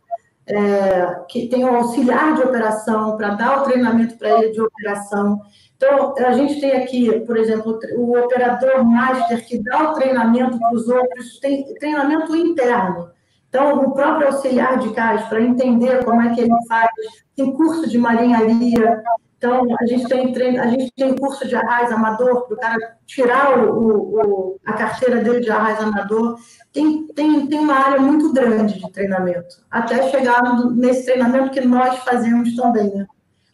é, 0.48 1.24
que 1.27 1.48
tem 1.50 1.66
um 1.66 1.75
auxiliar 1.75 2.36
de 2.36 2.42
operação 2.42 3.18
para 3.18 3.32
dar 3.32 3.62
o 3.62 3.63
treinamento 3.63 4.18
para 4.18 4.30
ele 4.30 4.51
de 4.51 4.62
operação. 4.62 5.42
Então, 5.75 6.16
a 6.18 6.32
gente 6.32 6.60
tem 6.60 6.72
aqui, 6.72 7.20
por 7.22 7.38
exemplo, 7.38 7.77
o 7.98 8.18
operador 8.18 8.84
master 8.84 9.46
que 9.46 9.62
dá 9.62 9.92
o 9.92 9.94
treinamento 9.94 10.58
para 10.58 10.74
os 10.74 10.88
outros, 10.88 11.39
tem 11.39 11.74
treinamento 11.75 12.36
interno. 12.36 13.10
Então, 13.58 13.74
o 13.80 13.92
próprio 13.92 14.28
auxiliar 14.28 14.78
de 14.78 14.94
cais, 14.94 15.24
para 15.24 15.42
entender 15.42 16.06
como 16.06 16.22
é 16.22 16.32
que 16.32 16.42
ele 16.42 16.54
faz, 16.68 16.92
tem 17.36 17.52
curso 17.52 17.90
de 17.90 17.98
marinharia, 17.98 19.02
então, 19.36 19.66
a 19.80 19.86
gente 19.88 20.08
tem 20.08 20.32
treino, 20.32 20.62
a 20.62 20.68
gente 20.68 20.92
tem 20.96 21.16
curso 21.16 21.48
de 21.48 21.56
arraiz 21.56 21.92
amador, 21.92 22.46
para 22.46 22.54
o 22.54 22.60
cara 22.60 22.98
tirar 23.08 23.58
o, 23.58 23.80
o, 23.82 24.60
a 24.64 24.74
carteira 24.74 25.24
dele 25.24 25.40
de 25.40 25.50
arraiz 25.50 25.80
amador. 25.80 26.38
Tem, 26.72 27.08
tem, 27.08 27.48
tem 27.48 27.60
uma 27.60 27.74
área 27.74 28.00
muito 28.00 28.32
grande 28.32 28.80
de 28.80 28.92
treinamento, 28.92 29.56
até 29.72 30.08
chegar 30.12 30.42
nesse 30.76 31.06
treinamento 31.06 31.50
que 31.50 31.62
nós 31.62 31.98
fazemos 32.00 32.56
também, 32.56 32.94
né? 32.94 33.08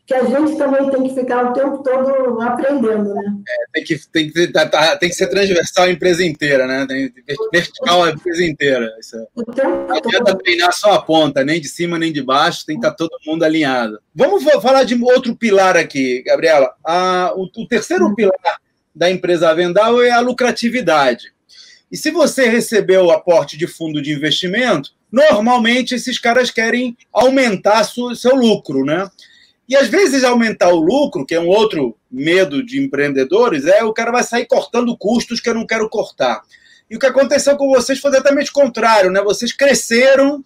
Que 0.05 0.13
a 0.13 0.25
gente 0.25 0.57
também 0.57 0.89
tem 0.89 1.03
que 1.07 1.15
ficar 1.15 1.49
o 1.49 1.53
tempo 1.53 1.81
todo 1.81 2.41
aprendendo, 2.41 3.13
né? 3.13 3.37
É, 3.47 3.55
tem, 3.73 3.83
que, 3.83 4.07
tem, 4.09 4.29
que, 4.29 4.47
tá, 4.47 4.67
tá, 4.67 4.97
tem 4.97 5.09
que 5.09 5.15
ser 5.15 5.27
transversal 5.27 5.85
a 5.85 5.89
empresa 5.89 6.25
inteira, 6.25 6.67
né? 6.67 6.85
Tem, 6.85 7.13
vertical 7.51 8.03
a 8.03 8.09
empresa 8.09 8.43
inteira. 8.43 8.93
Isso 8.99 9.15
é. 9.15 9.25
o 9.33 9.45
tempo 9.45 9.87
não 9.87 9.95
adianta 9.95 10.37
treinar 10.37 10.73
só 10.73 10.93
a 10.93 11.01
ponta, 11.01 11.43
nem 11.45 11.61
de 11.61 11.69
cima 11.69 11.97
nem 11.97 12.11
de 12.11 12.21
baixo, 12.21 12.65
tem 12.65 12.75
que 12.75 12.85
estar 12.85 12.91
tá 12.91 12.97
todo 12.97 13.17
mundo 13.25 13.43
alinhado. 13.43 13.97
Vamos 14.13 14.43
falar 14.61 14.83
de 14.83 15.01
outro 15.01 15.35
pilar 15.35 15.77
aqui, 15.77 16.21
Gabriela. 16.23 16.73
Ah, 16.85 17.31
o, 17.35 17.43
o 17.43 17.67
terceiro 17.67 18.07
hum. 18.07 18.15
pilar 18.15 18.59
da 18.93 19.09
empresa 19.09 19.53
Vendal 19.53 20.01
é 20.01 20.11
a 20.11 20.19
lucratividade. 20.19 21.31
E 21.89 21.95
se 21.95 22.11
você 22.11 22.49
recebeu 22.49 23.05
o 23.05 23.11
aporte 23.11 23.57
de 23.57 23.67
fundo 23.67 24.01
de 24.01 24.11
investimento, 24.11 24.91
normalmente 25.11 25.95
esses 25.95 26.19
caras 26.19 26.51
querem 26.51 26.97
aumentar 27.13 27.83
seu 27.83 28.35
lucro, 28.35 28.83
né? 28.83 29.07
E 29.73 29.75
às 29.75 29.87
vezes 29.87 30.23
aumentar 30.23 30.69
o 30.69 30.79
lucro, 30.79 31.25
que 31.25 31.33
é 31.33 31.39
um 31.39 31.47
outro 31.47 31.97
medo 32.11 32.63
de 32.63 32.79
empreendedores, 32.79 33.65
é 33.65 33.83
o 33.83 33.91
cara 33.91 34.11
vai 34.11 34.21
sair 34.21 34.45
cortando 34.45 34.95
custos 34.95 35.41
que 35.41 35.49
eu 35.49 35.55
não 35.55 35.65
quero 35.65 35.89
cortar. 35.89 36.43
E 36.87 36.95
o 36.95 36.99
que 36.99 37.07
aconteceu 37.07 37.57
com 37.57 37.67
vocês 37.69 37.99
foi 37.99 38.11
exatamente 38.11 38.51
o 38.51 38.53
contrário, 38.53 39.09
né? 39.09 39.19
Vocês 39.23 39.51
cresceram 39.51 40.45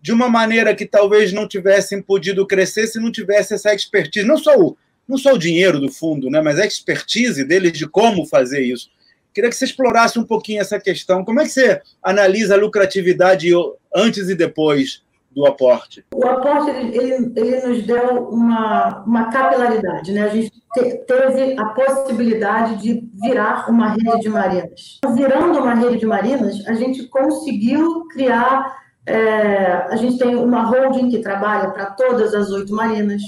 de 0.00 0.12
uma 0.12 0.28
maneira 0.28 0.76
que 0.76 0.86
talvez 0.86 1.32
não 1.32 1.48
tivessem 1.48 2.00
podido 2.00 2.46
crescer 2.46 2.86
se 2.86 3.00
não 3.00 3.10
tivesse 3.10 3.52
essa 3.52 3.74
expertise, 3.74 4.24
não 4.24 4.38
só 4.38 4.56
o, 4.56 4.76
não 5.08 5.18
só 5.18 5.32
o 5.32 5.38
dinheiro 5.38 5.80
do 5.80 5.90
fundo, 5.90 6.30
né, 6.30 6.40
mas 6.40 6.60
a 6.60 6.64
expertise 6.64 7.42
deles 7.42 7.72
de 7.72 7.88
como 7.88 8.26
fazer 8.26 8.60
isso. 8.60 8.90
Queria 9.34 9.50
que 9.50 9.56
você 9.56 9.64
explorasse 9.64 10.20
um 10.20 10.24
pouquinho 10.24 10.60
essa 10.60 10.78
questão. 10.78 11.24
Como 11.24 11.40
é 11.40 11.44
que 11.44 11.50
você 11.50 11.82
analisa 12.00 12.54
a 12.54 12.58
lucratividade 12.58 13.50
antes 13.92 14.28
e 14.28 14.36
depois 14.36 15.02
do 15.30 15.46
aporte? 15.46 16.04
O 16.14 16.26
aporte 16.26 16.70
ele, 16.70 17.32
ele 17.36 17.66
nos 17.66 17.82
deu 17.86 18.28
uma, 18.28 19.04
uma 19.04 19.30
capilaridade, 19.30 20.12
né? 20.12 20.22
A 20.22 20.28
gente 20.28 20.50
te, 20.74 20.96
teve 21.06 21.58
a 21.58 21.66
possibilidade 21.66 22.76
de 22.76 23.08
virar 23.22 23.70
uma 23.70 23.90
rede 23.90 24.20
de 24.20 24.28
marinas. 24.28 24.98
Virando 25.14 25.58
uma 25.58 25.74
rede 25.74 25.98
de 25.98 26.06
marinas, 26.06 26.66
a 26.66 26.74
gente 26.74 27.06
conseguiu 27.08 28.06
criar. 28.08 28.76
É, 29.06 29.86
a 29.88 29.96
gente 29.96 30.18
tem 30.18 30.34
uma 30.34 30.64
holding 30.64 31.08
que 31.08 31.20
trabalha 31.20 31.70
para 31.70 31.86
todas 31.92 32.34
as 32.34 32.50
oito 32.50 32.74
marinas. 32.74 33.22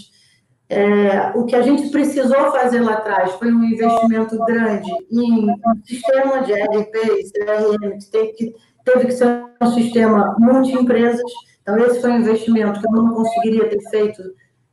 É, 0.68 1.32
o 1.34 1.44
que 1.46 1.56
a 1.56 1.62
gente 1.62 1.88
precisou 1.90 2.52
fazer 2.52 2.80
lá 2.80 2.92
atrás 2.92 3.32
foi 3.32 3.52
um 3.52 3.64
investimento 3.64 4.38
grande 4.44 4.88
em 5.10 5.50
um 5.50 5.56
sistema 5.84 6.42
de 6.42 6.52
ERP 6.52 6.94
e 6.94 7.30
CRM, 7.32 7.98
que 7.98 8.10
teve 8.10 8.32
que, 8.34 8.54
teve 8.84 9.06
que 9.06 9.12
ser 9.12 9.44
um 9.60 9.66
sistema 9.72 10.36
multi-empresas 10.38 11.22
então, 11.62 11.78
esse 11.78 12.00
foi 12.00 12.10
um 12.10 12.20
investimento 12.20 12.80
que 12.80 12.86
eu 12.86 12.92
não 12.92 13.14
conseguiria 13.14 13.68
ter 13.68 13.80
feito 13.90 14.22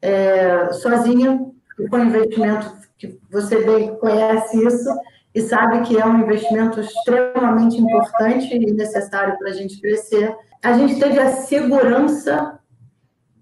é, 0.01 0.71
sozinha, 0.73 1.45
foi 1.89 2.01
um 2.01 2.05
investimento 2.05 2.75
que 2.97 3.19
você 3.29 3.63
bem 3.63 3.95
conhece 3.97 4.65
isso 4.65 4.89
e 5.33 5.41
sabe 5.41 5.81
que 5.81 5.99
é 5.99 6.05
um 6.05 6.21
investimento 6.21 6.79
extremamente 6.79 7.77
importante 7.77 8.55
e 8.55 8.73
necessário 8.73 9.37
para 9.37 9.49
a 9.49 9.53
gente 9.53 9.79
crescer. 9.79 10.35
A 10.63 10.73
gente 10.73 10.99
teve 10.99 11.19
a 11.19 11.31
segurança 11.31 12.59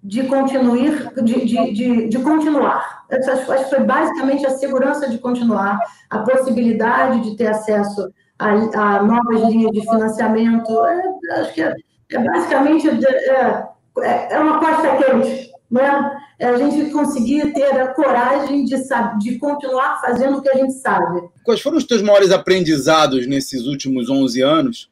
de 0.04 0.24
continuar, 0.24 1.14
de, 1.24 1.46
de, 1.46 1.74
de, 1.74 2.10
de 2.10 2.20
continuar. 2.20 3.06
Acho, 3.10 3.52
acho 3.52 3.64
que 3.64 3.76
foi 3.76 3.84
basicamente 3.86 4.46
a 4.46 4.52
segurança 4.52 5.10
de 5.10 5.18
continuar, 5.18 5.80
a 6.10 6.20
possibilidade 6.20 7.22
de 7.22 7.38
ter 7.38 7.48
acesso 7.48 8.12
a, 8.38 8.50
a 8.52 9.04
novas 9.04 9.42
linhas 9.44 9.72
de 9.72 9.82
financiamento. 9.82 10.86
É, 10.86 11.40
acho 11.40 11.54
que 11.54 11.62
é, 11.62 11.74
é 12.12 12.20
basicamente 12.20 12.88
é, 12.88 13.68
é, 14.02 14.34
é 14.34 14.40
uma 14.40 14.60
costa 14.60 14.98
quente, 14.98 15.52
né? 15.70 16.22
É 16.38 16.48
a 16.48 16.58
gente 16.58 16.92
conseguir 16.92 17.54
ter 17.54 17.80
a 17.80 17.88
coragem 17.94 18.66
de, 18.66 18.76
de 19.20 19.40
continuar 19.40 20.02
fazendo 20.02 20.38
o 20.38 20.42
que 20.42 20.50
a 20.50 20.58
gente 20.58 20.74
sabe. 20.74 21.30
Quais 21.46 21.62
foram 21.62 21.78
os 21.78 21.86
teus 21.86 22.02
maiores 22.02 22.30
aprendizados 22.30 23.26
nesses 23.26 23.66
últimos 23.66 24.10
11 24.10 24.42
anos 24.42 24.92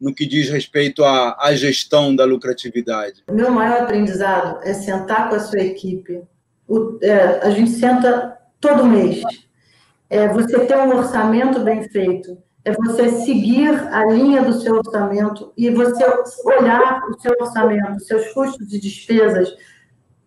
no 0.00 0.12
que 0.12 0.26
diz 0.26 0.48
respeito 0.48 1.04
à, 1.04 1.36
à 1.38 1.54
gestão 1.54 2.14
da 2.16 2.24
lucratividade? 2.24 3.22
Meu 3.30 3.52
maior 3.52 3.82
aprendizado 3.82 4.58
é 4.64 4.74
sentar 4.74 5.28
com 5.28 5.36
a 5.36 5.40
sua 5.40 5.60
equipe. 5.60 6.22
O, 6.66 6.98
é, 7.02 7.40
a 7.46 7.50
gente 7.50 7.70
senta 7.70 8.36
todo 8.60 8.84
mês. 8.84 9.22
É, 10.08 10.26
você 10.26 10.58
ter 10.66 10.76
um 10.76 10.96
orçamento 10.96 11.60
bem 11.60 11.84
feito 11.88 12.36
é 12.64 12.72
você 12.72 13.08
seguir 13.08 13.70
a 13.92 14.04
linha 14.06 14.42
do 14.42 14.60
seu 14.60 14.76
orçamento 14.76 15.52
e 15.56 15.70
você 15.70 16.04
olhar 16.44 17.02
o 17.08 17.18
seu 17.20 17.34
orçamento, 17.40 18.04
seus 18.04 18.32
custos 18.32 18.72
e 18.72 18.80
despesas 18.80 19.56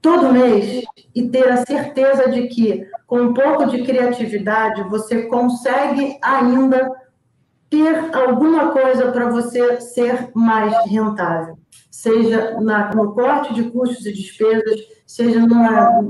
todo 0.02 0.34
mês 0.34 0.84
e 1.16 1.30
ter 1.30 1.48
a 1.50 1.66
certeza 1.66 2.30
de 2.30 2.48
que, 2.48 2.86
com 3.08 3.22
um 3.22 3.34
pouco 3.34 3.68
de 3.68 3.84
criatividade, 3.84 4.84
você 4.90 5.24
consegue 5.24 6.18
ainda 6.22 6.92
ter 7.70 8.14
alguma 8.14 8.72
coisa 8.72 9.12
para 9.12 9.30
você 9.30 9.80
ser 9.80 10.30
mais 10.36 10.74
rentável, 10.86 11.58
seja 11.90 12.60
na, 12.60 12.94
no 12.94 13.14
corte 13.14 13.54
de 13.54 13.72
custos 13.72 14.06
e 14.06 14.14
despesas, 14.14 14.82
seja 15.08 15.40
numa, 15.40 16.04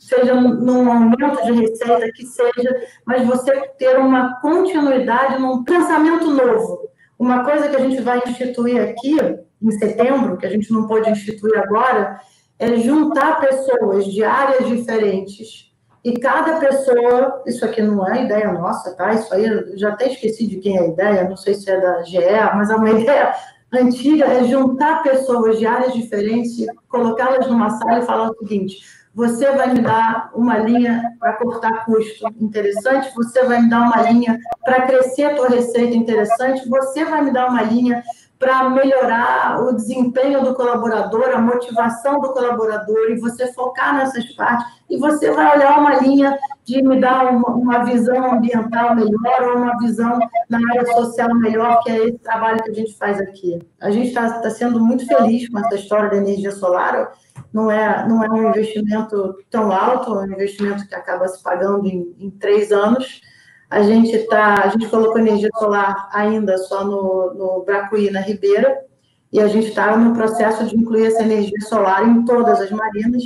seja 0.00 0.34
num 0.34 0.90
aumento 0.90 1.44
de 1.44 1.52
receita, 1.52 2.12
que 2.12 2.24
seja, 2.26 2.86
mas 3.04 3.26
você 3.26 3.52
ter 3.78 3.98
uma 3.98 4.40
continuidade 4.40 5.40
num 5.40 5.64
pensamento 5.64 6.30
novo. 6.30 6.88
Uma 7.18 7.44
coisa 7.44 7.68
que 7.68 7.76
a 7.76 7.80
gente 7.80 8.02
vai 8.02 8.22
instituir 8.26 8.80
aqui 8.82 9.16
em 9.62 9.70
setembro, 9.72 10.36
que 10.36 10.46
a 10.46 10.50
gente 10.50 10.70
não 10.72 10.86
pode 10.86 11.10
instituir 11.10 11.58
agora, 11.58 12.20
é 12.58 12.76
juntar 12.76 13.40
pessoas 13.40 14.04
de 14.06 14.22
áreas 14.24 14.68
diferentes. 14.68 15.72
E 16.04 16.18
cada 16.20 16.60
pessoa, 16.60 17.42
isso 17.46 17.64
aqui 17.64 17.82
não 17.82 18.06
é 18.06 18.24
ideia 18.24 18.52
nossa, 18.52 18.94
tá? 18.94 19.12
Isso 19.12 19.34
aí 19.34 19.44
eu 19.44 19.76
já 19.76 19.88
até 19.88 20.06
esqueci 20.12 20.46
de 20.46 20.58
quem 20.58 20.76
é 20.76 20.82
a 20.82 20.86
ideia, 20.86 21.28
não 21.28 21.36
sei 21.36 21.54
se 21.54 21.68
é 21.68 21.80
da 21.80 22.02
GE, 22.02 22.20
mas 22.54 22.70
é 22.70 22.76
uma 22.76 22.90
ideia 23.00 23.34
antiga, 23.72 24.24
é 24.24 24.44
juntar 24.44 25.02
pessoas 25.02 25.58
de 25.58 25.66
áreas 25.66 25.92
diferentes, 25.92 26.64
colocá-las 26.88 27.48
numa 27.48 27.70
sala 27.70 27.98
e 27.98 28.06
falar 28.06 28.30
o 28.30 28.38
seguinte: 28.38 28.78
você 29.16 29.50
vai 29.52 29.72
me 29.72 29.80
dar 29.80 30.30
uma 30.34 30.58
linha 30.58 31.16
para 31.18 31.32
cortar 31.32 31.86
custo 31.86 32.28
interessante, 32.38 33.10
você 33.14 33.42
vai 33.44 33.62
me 33.62 33.70
dar 33.70 33.80
uma 33.80 34.02
linha 34.02 34.38
para 34.62 34.82
crescer 34.82 35.24
a 35.24 35.34
tua 35.34 35.48
receita 35.48 35.96
interessante, 35.96 36.68
você 36.68 37.02
vai 37.02 37.24
me 37.24 37.32
dar 37.32 37.48
uma 37.48 37.62
linha 37.62 38.04
para 38.38 38.68
melhorar 38.68 39.62
o 39.62 39.74
desempenho 39.74 40.42
do 40.42 40.54
colaborador, 40.54 41.30
a 41.30 41.40
motivação 41.40 42.20
do 42.20 42.32
colaborador, 42.32 43.10
e 43.10 43.18
você 43.18 43.52
focar 43.52 43.96
nessas 43.96 44.26
partes, 44.34 44.66
e 44.90 44.98
você 44.98 45.30
vai 45.30 45.56
olhar 45.56 45.78
uma 45.78 45.96
linha 45.96 46.38
de 46.64 46.82
me 46.82 47.00
dar 47.00 47.32
uma, 47.32 47.48
uma 47.48 47.84
visão 47.84 48.32
ambiental 48.32 48.94
melhor 48.94 49.42
ou 49.42 49.56
uma 49.62 49.78
visão 49.78 50.18
na 50.50 50.58
área 50.70 50.86
social 50.92 51.34
melhor, 51.34 51.82
que 51.82 51.90
é 51.90 52.08
esse 52.08 52.18
trabalho 52.18 52.62
que 52.62 52.70
a 52.70 52.74
gente 52.74 52.96
faz 52.98 53.20
aqui. 53.20 53.58
A 53.80 53.90
gente 53.90 54.08
está 54.08 54.40
tá 54.40 54.50
sendo 54.50 54.80
muito 54.80 55.06
feliz 55.06 55.48
com 55.48 55.58
essa 55.58 55.76
história 55.76 56.10
da 56.10 56.16
energia 56.16 56.52
solar, 56.52 57.12
não 57.52 57.70
é, 57.70 58.06
não 58.06 58.22
é 58.22 58.28
um 58.28 58.50
investimento 58.50 59.36
tão 59.50 59.72
alto, 59.72 60.14
é 60.14 60.24
um 60.24 60.32
investimento 60.32 60.86
que 60.86 60.94
acaba 60.94 61.26
se 61.28 61.42
pagando 61.42 61.86
em, 61.86 62.14
em 62.18 62.30
três 62.30 62.70
anos, 62.70 63.22
a 63.70 63.82
gente 63.82 64.16
tá, 64.26 64.62
a 64.64 64.68
gente 64.68 64.88
colocou 64.88 65.18
energia 65.18 65.50
solar 65.58 66.08
ainda 66.12 66.56
só 66.58 66.84
no, 66.84 67.34
no 67.34 67.64
Bracuí, 67.64 68.10
na 68.10 68.20
Ribeira, 68.20 68.84
e 69.32 69.40
a 69.40 69.48
gente 69.48 69.68
está 69.68 69.96
no 69.96 70.14
processo 70.14 70.64
de 70.64 70.76
incluir 70.76 71.06
essa 71.06 71.22
energia 71.22 71.60
solar 71.62 72.06
em 72.06 72.24
todas 72.24 72.60
as 72.60 72.70
marinas, 72.70 73.22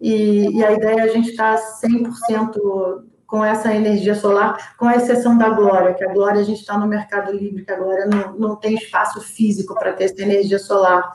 e, 0.00 0.58
e 0.58 0.64
a 0.64 0.72
ideia 0.72 1.00
é 1.00 1.02
a 1.02 1.08
gente 1.08 1.30
estar 1.30 1.56
tá 1.56 1.62
100% 1.82 3.02
com 3.26 3.42
essa 3.42 3.74
energia 3.74 4.14
solar, 4.14 4.76
com 4.76 4.84
a 4.84 4.96
exceção 4.96 5.38
da 5.38 5.48
Glória, 5.48 5.94
que 5.94 6.04
a 6.04 6.12
Glória 6.12 6.42
a 6.42 6.44
gente 6.44 6.60
está 6.60 6.76
no 6.76 6.86
Mercado 6.86 7.32
Livre, 7.32 7.64
que 7.64 7.72
a 7.72 7.78
Glória 7.78 8.06
não, 8.06 8.36
não 8.36 8.56
tem 8.56 8.74
espaço 8.74 9.22
físico 9.22 9.74
para 9.74 9.94
ter 9.94 10.04
essa 10.04 10.20
energia 10.20 10.58
solar. 10.58 11.12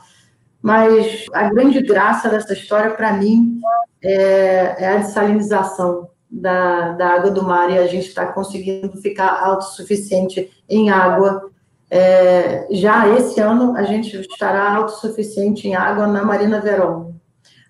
Mas 0.60 1.26
a 1.32 1.48
grande 1.50 1.80
graça 1.82 2.28
dessa 2.28 2.54
história, 2.54 2.90
para 2.96 3.14
mim, 3.14 3.62
é, 4.02 4.84
é 4.84 4.88
a 4.88 4.98
dessalinização 4.98 6.10
da, 6.30 6.94
da 6.94 7.08
água 7.08 7.32
do 7.32 7.44
mar 7.44 7.70
e 7.72 7.78
a 7.78 7.88
gente 7.88 8.08
está 8.08 8.26
conseguindo 8.28 8.98
ficar 9.02 9.42
autossuficiente 9.44 10.52
em 10.70 10.90
água 10.90 11.50
É, 11.90 12.68
já 12.70 13.08
esse 13.16 13.40
ano 13.40 13.74
a 13.78 13.84
gente 13.84 14.14
estará 14.20 14.76
autossuficiente 14.76 15.70
em 15.70 15.74
água 15.74 16.06
na 16.06 16.22
Marina 16.22 16.60
Verão. 16.60 17.16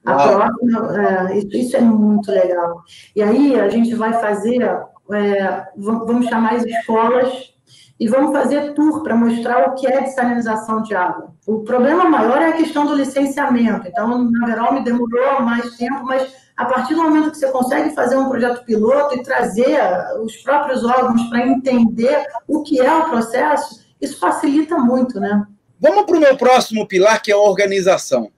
A 0.04 0.15
próxima, 0.15 1.30
é, 1.30 1.38
isso, 1.38 1.56
isso, 1.56 1.78
é 1.78 1.82
muito 1.82 2.32
legal. 2.32 2.82
E 3.15 3.22
aí 3.22 3.60
a 3.60 3.70
gente 3.70 3.93
vai 3.93 4.13
fazer, 4.13 4.63
é, 5.12 5.67
vamos 5.78 6.26
chamar 6.26 6.56
as 6.56 6.65
escolas 6.65 7.54
e 7.99 8.07
vamos 8.07 8.31
fazer 8.31 8.73
tour 8.73 9.01
para 9.01 9.15
mostrar 9.15 9.69
o 9.69 9.75
que 9.75 9.88
é 9.88 10.01
desalinização 10.01 10.83
de 10.83 10.95
água. 10.95 11.33
O 11.47 11.63
problema 11.63 12.05
maior 12.05 12.41
é 12.41 12.49
a 12.49 12.57
questão 12.57 12.86
do 12.86 12.93
licenciamento. 12.93 13.88
Então, 13.88 14.29
na 14.31 14.45
Verão 14.45 14.73
me 14.73 14.83
demorou 14.83 15.41
mais 15.41 15.75
tempo, 15.75 16.03
mas 16.03 16.31
a 16.55 16.65
partir 16.65 16.93
do 16.93 17.03
momento 17.03 17.31
que 17.31 17.38
você 17.38 17.51
consegue 17.51 17.95
fazer 17.95 18.15
um 18.15 18.29
projeto 18.29 18.63
piloto 18.65 19.15
e 19.15 19.23
trazer 19.23 19.79
os 20.21 20.36
próprios 20.38 20.83
órgãos 20.83 21.23
para 21.29 21.47
entender 21.47 22.25
o 22.47 22.62
que 22.62 22.79
é 22.79 22.93
o 22.93 23.10
processo, 23.10 23.86
isso 23.99 24.19
facilita 24.19 24.77
muito, 24.77 25.19
né? 25.19 25.45
Vamos 25.79 26.05
para 26.05 26.17
o 26.17 26.19
meu 26.19 26.38
próximo 26.38 26.88
pilar, 26.88 27.21
que 27.21 27.31
é 27.31 27.36
a 27.36 27.39
organização. 27.39 28.31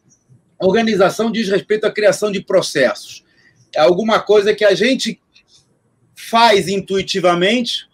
A 0.59 0.65
organização 0.65 1.31
diz 1.31 1.49
respeito 1.49 1.85
à 1.85 1.91
criação 1.91 2.31
de 2.31 2.41
processos. 2.41 3.25
É 3.73 3.79
alguma 3.79 4.19
coisa 4.19 4.53
que 4.53 4.65
a 4.65 4.75
gente 4.75 5.21
faz 6.13 6.67
intuitivamente, 6.67 7.87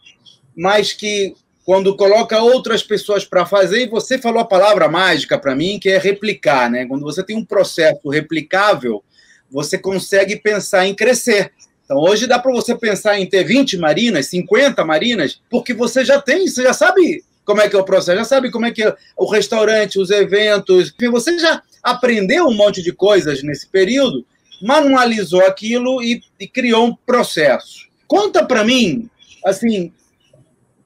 mas 0.55 0.91
que 0.91 1.35
quando 1.65 1.95
coloca 1.97 2.39
outras 2.39 2.83
pessoas 2.83 3.25
para 3.25 3.43
fazer, 3.43 3.81
e 3.81 3.89
você 3.89 4.19
falou 4.19 4.39
a 4.39 4.45
palavra 4.45 4.87
mágica 4.87 5.37
para 5.37 5.55
mim, 5.55 5.79
que 5.79 5.89
é 5.89 5.97
replicar, 5.97 6.69
né? 6.69 6.85
Quando 6.85 7.01
você 7.01 7.23
tem 7.23 7.35
um 7.35 7.43
processo 7.43 8.07
replicável, 8.07 9.03
você 9.49 9.75
consegue 9.75 10.35
pensar 10.35 10.85
em 10.85 10.93
crescer. 10.93 11.51
Então, 11.83 11.97
hoje 11.97 12.27
dá 12.27 12.37
para 12.37 12.51
você 12.51 12.75
pensar 12.75 13.19
em 13.19 13.25
ter 13.25 13.43
20 13.43 13.77
marinas, 13.79 14.27
50 14.27 14.85
marinas, 14.85 15.41
porque 15.49 15.73
você 15.73 16.05
já 16.05 16.21
tem, 16.21 16.47
você 16.47 16.61
já 16.61 16.73
sabe 16.73 17.23
como 17.43 17.61
é 17.61 17.67
que 17.67 17.75
é 17.75 17.79
o 17.79 17.83
processo, 17.83 18.17
já 18.19 18.25
sabe 18.25 18.51
como 18.51 18.67
é 18.67 18.71
que 18.71 18.83
é 18.83 18.95
o 19.17 19.29
restaurante, 19.29 19.99
os 19.99 20.11
eventos, 20.11 20.93
você 21.11 21.37
já 21.39 21.63
aprendeu 21.81 22.45
um 22.45 22.53
monte 22.53 22.81
de 22.81 22.91
coisas 22.91 23.41
nesse 23.41 23.67
período, 23.67 24.23
manualizou 24.61 25.41
aquilo 25.41 26.01
e, 26.01 26.21
e 26.39 26.47
criou 26.47 26.87
um 26.87 26.95
processo. 26.95 27.87
Conta 28.07 28.45
para 28.45 28.63
mim, 28.63 29.09
assim, 29.43 29.91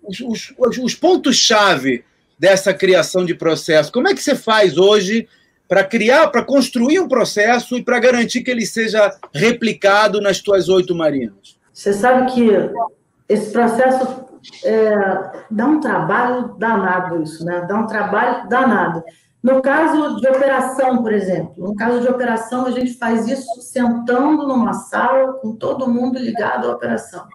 os, 0.09 0.53
os, 0.57 0.77
os 0.77 0.95
pontos-chave 0.95 2.03
dessa 2.37 2.73
criação 2.73 3.25
de 3.25 3.35
processo? 3.35 3.91
Como 3.91 4.07
é 4.07 4.13
que 4.13 4.21
você 4.21 4.35
faz 4.35 4.77
hoje 4.77 5.27
para 5.67 5.83
criar, 5.83 6.27
para 6.29 6.43
construir 6.43 6.99
um 6.99 7.07
processo 7.07 7.77
e 7.77 7.83
para 7.83 7.99
garantir 7.99 8.41
que 8.41 8.49
ele 8.49 8.65
seja 8.65 9.11
replicado 9.33 10.19
nas 10.19 10.39
tuas 10.39 10.69
oito 10.69 10.95
marinas? 10.95 11.57
Você 11.71 11.93
sabe 11.93 12.31
que 12.33 12.49
esse 13.27 13.51
processo 13.51 14.25
é, 14.63 14.95
dá 15.51 15.65
um 15.65 15.79
trabalho 15.79 16.55
danado 16.57 17.21
isso, 17.21 17.45
né? 17.45 17.65
Dá 17.67 17.75
um 17.75 17.85
trabalho 17.85 18.49
danado. 18.49 19.03
No 19.41 19.61
caso 19.61 20.19
de 20.19 20.27
operação, 20.27 21.01
por 21.01 21.13
exemplo, 21.13 21.53
no 21.57 21.75
caso 21.75 22.01
de 22.01 22.07
operação, 22.07 22.65
a 22.65 22.71
gente 22.71 22.93
faz 22.95 23.27
isso 23.27 23.61
sentando 23.61 24.47
numa 24.47 24.73
sala 24.73 25.33
com 25.33 25.55
todo 25.55 25.87
mundo 25.87 26.19
ligado 26.19 26.67
à 26.67 26.71
operação 26.71 27.25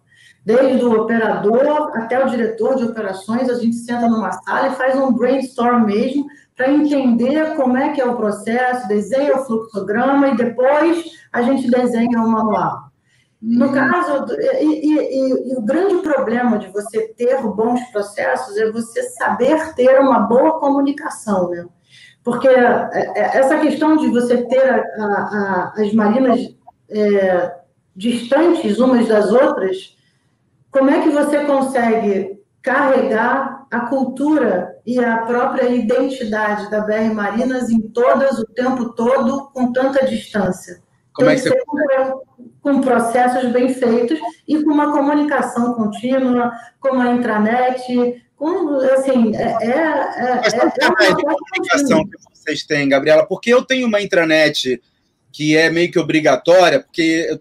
desde 0.44 0.84
o 0.84 1.00
operador 1.00 1.90
até 1.94 2.22
o 2.22 2.28
diretor 2.28 2.76
de 2.76 2.84
operações, 2.84 3.48
a 3.48 3.54
gente 3.54 3.76
senta 3.76 4.08
numa 4.08 4.32
sala 4.32 4.68
e 4.68 4.76
faz 4.76 4.96
um 4.96 5.12
brainstorm 5.12 5.86
mesmo 5.86 6.26
para 6.54 6.70
entender 6.70 7.56
como 7.56 7.76
é 7.76 7.90
que 7.90 8.00
é 8.00 8.06
o 8.06 8.16
processo, 8.16 8.86
desenha 8.86 9.36
o 9.36 9.44
fluxograma 9.44 10.28
e 10.28 10.36
depois 10.36 11.04
a 11.32 11.42
gente 11.42 11.68
desenha 11.70 12.20
o 12.20 12.28
manual. 12.28 12.92
No 13.40 13.66
uhum. 13.66 13.72
caso, 13.72 14.26
e, 14.38 14.64
e, 14.64 15.52
e, 15.52 15.56
o 15.56 15.60
grande 15.60 15.96
problema 15.96 16.58
de 16.58 16.68
você 16.68 17.08
ter 17.08 17.42
bons 17.42 17.80
processos 17.90 18.56
é 18.56 18.70
você 18.70 19.02
saber 19.02 19.74
ter 19.74 20.00
uma 20.00 20.20
boa 20.20 20.58
comunicação, 20.58 21.50
né? 21.50 21.66
Porque 22.22 22.48
é, 22.48 23.12
é, 23.14 23.38
essa 23.38 23.58
questão 23.58 23.98
de 23.98 24.08
você 24.08 24.44
ter 24.44 24.64
a, 24.64 24.76
a, 24.76 25.72
a, 25.76 25.82
as 25.82 25.92
marinas 25.92 26.54
é, 26.88 27.54
distantes 27.94 28.78
umas 28.78 29.06
das 29.06 29.30
outras 29.30 29.94
como 30.74 30.90
é 30.90 31.00
que 31.02 31.10
você 31.10 31.44
consegue 31.44 32.36
carregar 32.60 33.64
a 33.70 33.80
cultura 33.82 34.76
e 34.84 34.98
a 34.98 35.18
própria 35.18 35.68
identidade 35.68 36.68
da 36.68 36.80
BR 36.80 37.14
Marinas 37.14 37.70
em 37.70 37.80
todas, 37.80 38.40
o 38.40 38.44
tempo 38.46 38.88
todo, 38.88 39.52
com 39.52 39.72
tanta 39.72 40.04
distância? 40.04 40.82
Como 41.12 41.30
é 41.30 41.36
que 41.36 41.42
você... 41.42 41.62
Com 42.60 42.80
processos 42.80 43.52
bem 43.52 43.72
feitos 43.72 44.18
e 44.48 44.64
com 44.64 44.72
uma 44.72 44.90
comunicação 44.90 45.74
contínua, 45.74 46.50
com 46.80 47.00
a 47.00 47.12
intranet, 47.12 48.26
com, 48.34 48.76
assim, 48.78 49.36
é... 49.36 49.42
é, 49.42 49.70
é 49.70 50.40
Mas 50.42 50.54
é, 50.54 50.56
é, 50.56 51.10
é 51.10 51.14
comunicação 51.14 52.04
que 52.04 52.16
vocês 52.34 52.64
têm, 52.64 52.88
Gabriela? 52.88 53.24
Porque 53.24 53.54
eu 53.54 53.64
tenho 53.64 53.86
uma 53.86 54.00
intranet 54.00 54.82
que 55.30 55.56
é 55.56 55.70
meio 55.70 55.92
que 55.92 56.00
obrigatória, 56.00 56.80
porque 56.80 57.38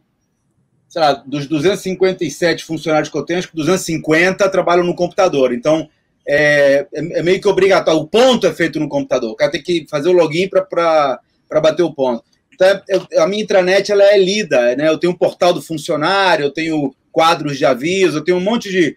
sei 0.93 1.01
lá, 1.01 1.13
dos 1.25 1.47
257 1.47 2.63
funcionários 2.63 3.09
que 3.09 3.17
eu 3.17 3.25
tenho, 3.25 3.39
acho 3.39 3.49
que 3.49 3.55
250 3.55 4.47
trabalham 4.49 4.85
no 4.85 4.93
computador. 4.93 5.51
Então, 5.51 5.89
é, 6.23 6.85
é, 6.93 7.19
é 7.19 7.23
meio 7.23 7.41
que 7.41 7.47
obrigatório. 7.47 7.99
O 7.99 8.07
ponto 8.07 8.45
é 8.45 8.53
feito 8.53 8.79
no 8.79 8.87
computador. 8.87 9.31
O 9.31 9.35
cara 9.35 9.49
tem 9.49 9.63
que 9.63 9.87
fazer 9.89 10.09
o 10.09 10.11
login 10.11 10.47
para 10.47 11.19
bater 11.49 11.81
o 11.81 11.91
ponto. 11.91 12.23
Então, 12.53 12.79
eu, 12.87 13.07
a 13.23 13.27
minha 13.27 13.41
intranet 13.41 13.91
ela 13.91 14.03
é 14.03 14.19
lida. 14.19 14.75
Né? 14.75 14.87
Eu 14.87 14.99
tenho 14.99 15.13
um 15.13 15.17
portal 15.17 15.51
do 15.51 15.63
funcionário, 15.63 16.45
eu 16.45 16.51
tenho 16.51 16.93
quadros 17.11 17.57
de 17.57 17.65
aviso, 17.65 18.19
eu 18.19 18.23
tenho 18.23 18.37
um 18.37 18.41
monte 18.41 18.69
de, 18.69 18.95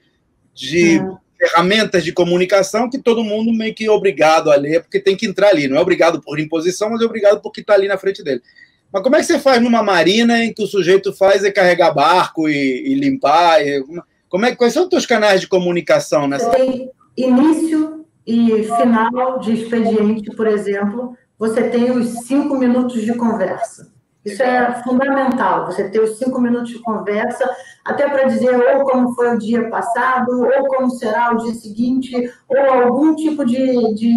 de 0.53 1.01
hum. 1.01 1.17
ferramentas 1.39 2.05
de 2.05 2.13
comunicação 2.13 2.91
que 2.91 2.99
todo 2.99 3.25
mundo 3.25 3.55
meio 3.55 3.75
que 3.75 3.87
é 3.87 3.91
obrigado 3.91 4.51
a 4.51 4.57
ler, 4.57 4.83
porque 4.83 5.01
tem 5.01 5.17
que 5.17 5.25
entrar 5.25 5.49
ali. 5.49 5.67
Não 5.67 5.79
é 5.79 5.81
obrigado 5.81 6.21
por 6.21 6.39
imposição, 6.39 6.91
mas 6.91 7.01
é 7.01 7.07
obrigado 7.07 7.41
porque 7.41 7.63
está 7.63 7.73
ali 7.73 7.89
na 7.89 7.97
frente 7.97 8.23
dele. 8.23 8.43
Mas 8.93 9.03
como 9.03 9.17
é 9.17 9.19
que 9.21 9.27
você 9.27 9.39
faz 9.39 9.63
numa 9.63 9.83
marina 9.83 10.45
em 10.45 10.53
que 10.53 10.63
o 10.63 10.67
sujeito 10.67 11.13
faz 11.13 11.45
é 11.45 11.51
carregar 11.51 11.93
barco 11.93 12.49
e, 12.49 12.93
e 12.93 12.95
limpar? 12.95 13.61
E, 13.61 13.85
como 14.29 14.47
é, 14.47 14.55
quais 14.55 14.73
são 14.73 14.85
os 14.85 14.89
teus 14.89 15.07
canais 15.07 15.41
de 15.41 15.49
comunicação 15.49 16.27
nessa? 16.27 16.51
Tem 16.51 16.91
início 17.17 18.05
e 18.27 18.65
final 18.65 19.39
de 19.39 19.53
expediente, 19.53 20.35
por 20.35 20.47
exemplo, 20.47 21.17
você 21.39 21.69
tem 21.69 21.91
os 21.91 22.27
cinco 22.27 22.57
minutos 22.57 23.03
de 23.03 23.15
conversa. 23.15 23.95
Isso 24.25 24.43
é 24.43 24.83
fundamental, 24.83 25.67
você 25.67 25.89
ter 25.89 26.01
os 26.01 26.19
cinco 26.19 26.41
minutos 26.41 26.71
de 26.71 26.81
conversa, 26.81 27.49
até 27.85 28.09
para 28.09 28.25
dizer 28.25 28.57
ou 28.57 28.83
como 28.83 29.15
foi 29.15 29.37
o 29.37 29.39
dia 29.39 29.71
passado, 29.71 30.43
ou 30.43 30.67
como 30.67 30.91
será 30.91 31.33
o 31.33 31.37
dia 31.37 31.55
seguinte, 31.55 32.13
ou 32.49 32.59
algum 32.59 33.15
tipo 33.15 33.45
de, 33.45 33.95
de 33.95 34.13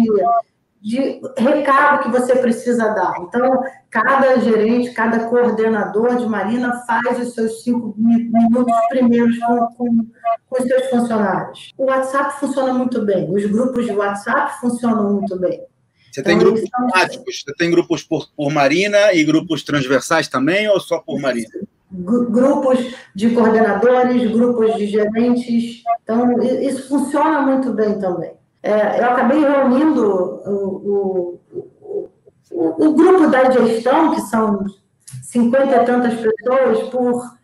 de 0.80 1.20
recado 1.36 2.02
que 2.02 2.10
você 2.10 2.34
precisa 2.36 2.88
dar. 2.88 3.12
Então, 3.20 3.62
cada 3.90 4.38
gerente, 4.38 4.92
cada 4.92 5.28
coordenador 5.28 6.16
de 6.16 6.26
marina 6.26 6.82
faz 6.86 7.20
os 7.20 7.34
seus 7.34 7.62
cinco 7.62 7.94
minutos 7.98 8.74
primeiros 8.88 9.38
com, 9.38 9.66
com, 9.76 10.06
com 10.48 10.62
os 10.62 10.66
seus 10.66 10.86
funcionários. 10.88 11.72
O 11.76 11.84
WhatsApp 11.84 12.40
funciona 12.40 12.72
muito 12.72 13.04
bem, 13.04 13.30
os 13.30 13.44
grupos 13.44 13.84
de 13.84 13.92
WhatsApp 13.92 14.58
funcionam 14.60 15.12
muito 15.12 15.38
bem. 15.38 15.62
Você 16.10 16.22
tem 16.22 16.36
então, 16.36 16.50
grupos 16.50 16.68
temáticos? 16.70 17.44
Você 17.44 17.54
tem 17.54 17.70
grupos 17.70 18.02
por, 18.02 18.28
por 18.34 18.50
marina 18.50 19.12
e 19.12 19.22
grupos 19.22 19.62
transversais 19.62 20.28
também, 20.28 20.66
ou 20.68 20.80
só 20.80 20.98
por 20.98 21.20
marina? 21.20 21.48
Grupos 21.92 22.94
de 23.14 23.30
coordenadores, 23.30 24.30
grupos 24.30 24.76
de 24.76 24.86
gerentes. 24.86 25.82
Então, 26.02 26.40
isso 26.42 26.88
funciona 26.88 27.42
muito 27.42 27.72
bem 27.72 27.98
também 27.98 28.39
eu 28.62 29.04
acabei 29.06 29.40
reunindo 29.40 30.04
o, 30.46 31.40
o, 31.46 32.10
o, 32.50 32.88
o, 32.88 32.92
grupo 32.94 33.28
da 33.28 33.50
gestão, 33.50 34.14
que 34.14 34.20
são 34.22 34.64
cinquenta 35.22 35.76
e 35.76 35.84
tantas 35.84 36.14
pessoas, 36.14 36.88
por 36.90 37.38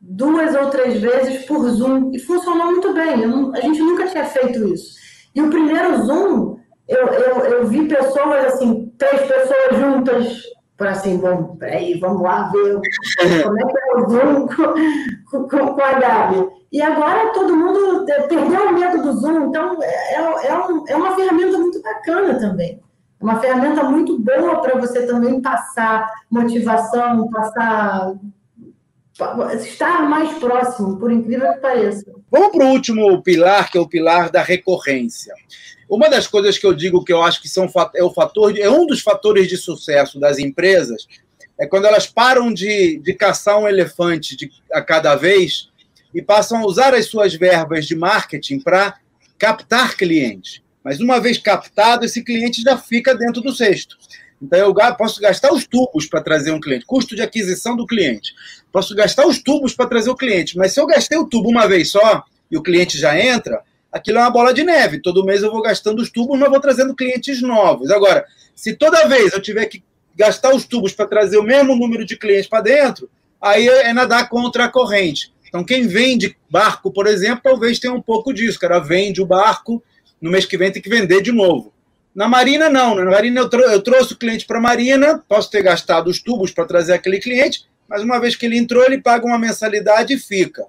duas 0.00 0.54
ou 0.54 0.70
três 0.70 1.00
vezes 1.00 1.44
por 1.46 1.68
Zoom, 1.68 2.10
e 2.12 2.18
funcionou 2.20 2.66
muito 2.66 2.92
bem. 2.92 3.24
A 3.54 3.60
gente 3.60 3.80
nunca 3.80 4.06
tinha 4.06 4.24
feito 4.24 4.66
isso. 4.68 4.94
E 5.34 5.42
o 5.42 5.50
primeiro 5.50 6.04
Zoom, 6.04 6.58
eu, 6.88 7.06
eu, 7.06 7.38
eu 7.44 7.66
vi 7.66 7.88
pessoas, 7.88 8.46
assim, 8.46 8.92
três 8.98 9.22
pessoas 9.22 9.78
juntas, 9.78 10.42
para 10.82 10.90
assim, 10.90 11.16
bom, 11.16 11.54
peraí, 11.60 11.96
vamos 12.00 12.22
lá 12.22 12.50
ver 12.50 12.80
como 13.44 13.58
é 13.60 13.64
que 13.64 13.78
é 13.78 13.94
o 13.94 14.10
Zoom 14.10 14.48
com, 15.30 15.48
com, 15.48 15.74
com 15.74 15.80
a 15.80 15.92
Gabi. 15.92 16.48
E 16.72 16.82
agora 16.82 17.32
todo 17.32 17.56
mundo 17.56 18.04
perdeu 18.04 18.68
o 18.68 18.72
medo 18.72 19.00
do 19.00 19.12
Zoom, 19.12 19.46
então 19.46 19.78
é, 19.80 20.14
é, 20.14 20.46
é, 20.48 20.58
um, 20.58 20.84
é 20.88 20.96
uma 20.96 21.14
ferramenta 21.14 21.56
muito 21.56 21.80
bacana 21.80 22.34
também. 22.34 22.80
É 23.20 23.24
uma 23.24 23.38
ferramenta 23.38 23.84
muito 23.84 24.18
boa 24.18 24.60
para 24.60 24.80
você 24.80 25.06
também 25.06 25.40
passar 25.40 26.10
motivação, 26.28 27.30
passar. 27.30 28.14
Estar 29.60 30.08
mais 30.08 30.38
próximo, 30.38 30.96
por 30.98 31.12
incrível 31.12 31.52
que 31.52 31.60
pareça. 31.60 32.04
Vamos 32.30 32.52
para 32.52 32.66
o 32.66 32.70
último 32.70 33.22
pilar, 33.22 33.70
que 33.70 33.78
é 33.78 33.80
o 33.80 33.88
pilar 33.88 34.30
da 34.30 34.42
recorrência. 34.42 35.34
Uma 35.88 36.08
das 36.08 36.26
coisas 36.26 36.56
que 36.56 36.66
eu 36.66 36.72
digo 36.72 37.04
que 37.04 37.12
eu 37.12 37.22
acho 37.22 37.42
que 37.42 37.48
são, 37.48 37.68
é, 37.94 38.02
o 38.02 38.10
fator, 38.10 38.58
é 38.58 38.70
um 38.70 38.86
dos 38.86 39.00
fatores 39.00 39.48
de 39.48 39.56
sucesso 39.56 40.18
das 40.18 40.38
empresas 40.38 41.06
é 41.58 41.66
quando 41.66 41.86
elas 41.86 42.06
param 42.06 42.52
de, 42.52 42.98
de 42.98 43.14
caçar 43.14 43.58
um 43.58 43.68
elefante 43.68 44.36
de, 44.36 44.50
a 44.72 44.82
cada 44.82 45.14
vez 45.14 45.68
e 46.14 46.20
passam 46.20 46.58
a 46.58 46.66
usar 46.66 46.94
as 46.94 47.06
suas 47.06 47.34
verbas 47.34 47.86
de 47.86 47.94
marketing 47.94 48.58
para 48.58 48.96
captar 49.38 49.96
clientes. 49.96 50.60
Mas 50.82 51.00
uma 51.00 51.20
vez 51.20 51.38
captado, 51.38 52.04
esse 52.04 52.24
cliente 52.24 52.62
já 52.62 52.76
fica 52.76 53.14
dentro 53.14 53.40
do 53.40 53.54
cesto. 53.54 53.96
Então, 54.42 54.58
eu 54.58 54.74
posso 54.96 55.20
gastar 55.20 55.52
os 55.52 55.64
tubos 55.64 56.06
para 56.06 56.20
trazer 56.20 56.50
um 56.50 56.58
cliente, 56.58 56.84
custo 56.84 57.14
de 57.14 57.22
aquisição 57.22 57.76
do 57.76 57.86
cliente. 57.86 58.34
Posso 58.72 58.92
gastar 58.92 59.24
os 59.24 59.40
tubos 59.40 59.72
para 59.72 59.86
trazer 59.86 60.10
o 60.10 60.16
cliente, 60.16 60.58
mas 60.58 60.72
se 60.72 60.80
eu 60.80 60.86
gastei 60.86 61.16
o 61.16 61.26
tubo 61.26 61.48
uma 61.48 61.68
vez 61.68 61.90
só 61.90 62.24
e 62.50 62.56
o 62.56 62.62
cliente 62.62 62.98
já 62.98 63.16
entra, 63.16 63.62
aquilo 63.92 64.18
é 64.18 64.20
uma 64.20 64.30
bola 64.30 64.52
de 64.52 64.64
neve. 64.64 65.00
Todo 65.00 65.24
mês 65.24 65.42
eu 65.44 65.52
vou 65.52 65.62
gastando 65.62 66.02
os 66.02 66.10
tubos, 66.10 66.36
mas 66.36 66.50
vou 66.50 66.58
trazendo 66.58 66.94
clientes 66.96 67.40
novos. 67.40 67.88
Agora, 67.92 68.26
se 68.56 68.74
toda 68.74 69.06
vez 69.06 69.32
eu 69.32 69.40
tiver 69.40 69.66
que 69.66 69.80
gastar 70.16 70.52
os 70.52 70.64
tubos 70.64 70.92
para 70.92 71.06
trazer 71.06 71.38
o 71.38 71.44
mesmo 71.44 71.76
número 71.76 72.04
de 72.04 72.16
clientes 72.16 72.48
para 72.48 72.64
dentro, 72.64 73.08
aí 73.40 73.68
é 73.68 73.92
nadar 73.92 74.28
contra 74.28 74.64
a 74.64 74.68
corrente. 74.68 75.32
Então, 75.48 75.62
quem 75.62 75.86
vende 75.86 76.36
barco, 76.50 76.90
por 76.90 77.06
exemplo, 77.06 77.42
talvez 77.44 77.78
tenha 77.78 77.92
um 77.94 78.02
pouco 78.02 78.32
disso. 78.32 78.56
O 78.56 78.60
cara 78.60 78.80
vende 78.80 79.22
o 79.22 79.26
barco, 79.26 79.80
no 80.20 80.30
mês 80.30 80.46
que 80.46 80.56
vem 80.56 80.72
tem 80.72 80.82
que 80.82 80.88
vender 80.88 81.22
de 81.22 81.30
novo. 81.30 81.71
Na 82.14 82.28
Marina, 82.28 82.68
não. 82.68 82.94
Na 82.94 83.04
Marina, 83.04 83.40
eu, 83.40 83.48
trou 83.48 83.64
eu 83.64 83.82
trouxe 83.82 84.12
o 84.12 84.18
cliente 84.18 84.44
para 84.44 84.58
a 84.58 84.62
Marina, 84.62 85.22
posso 85.28 85.50
ter 85.50 85.62
gastado 85.62 86.08
os 86.08 86.22
tubos 86.22 86.50
para 86.50 86.66
trazer 86.66 86.92
aquele 86.92 87.18
cliente, 87.18 87.66
mas 87.88 88.02
uma 88.02 88.20
vez 88.20 88.36
que 88.36 88.46
ele 88.46 88.58
entrou, 88.58 88.84
ele 88.84 89.00
paga 89.00 89.26
uma 89.26 89.38
mensalidade 89.38 90.14
e 90.14 90.18
fica. 90.18 90.66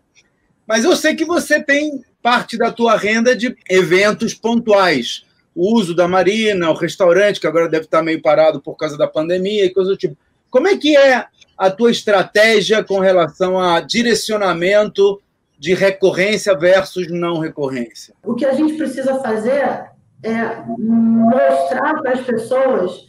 Mas 0.67 0.86
eu 0.86 0.95
sei 0.95 1.15
que 1.15 1.25
você 1.25 1.62
tem 1.62 2.03
parte 2.21 2.58
da 2.58 2.71
tua 2.71 2.95
renda 2.95 3.36
de 3.36 3.56
eventos 3.69 4.34
pontuais. 4.34 5.25
O 5.53 5.75
uso 5.75 5.93
da 5.93 6.08
Marina, 6.08 6.71
o 6.71 6.73
restaurante, 6.73 7.39
que 7.39 7.45
agora 7.45 7.67
deve 7.67 7.86
estar 7.86 8.01
meio 8.01 8.21
parado 8.21 8.62
por 8.62 8.75
causa 8.75 8.97
da 8.97 9.08
pandemia 9.08 9.65
e 9.65 9.73
coisa 9.73 9.91
do 9.91 9.97
tipo. 9.97 10.17
Como 10.49 10.67
é 10.67 10.77
que 10.77 10.95
é 10.95 11.25
a 11.58 11.69
tua 11.69 11.91
estratégia 11.91 12.84
com 12.84 12.99
relação 12.99 13.60
a 13.60 13.82
direcionamento 13.82 15.21
de 15.60 15.73
recorrência 15.73 16.56
versus 16.58 17.10
não 17.12 17.39
recorrência? 17.39 18.15
O 18.23 18.34
que 18.34 18.45
a 18.45 18.53
gente 18.53 18.73
precisa 18.73 19.19
fazer 19.19 19.92
é, 20.23 20.63
mostrar 20.77 22.01
para 22.01 22.13
as 22.13 22.21
pessoas 22.21 23.07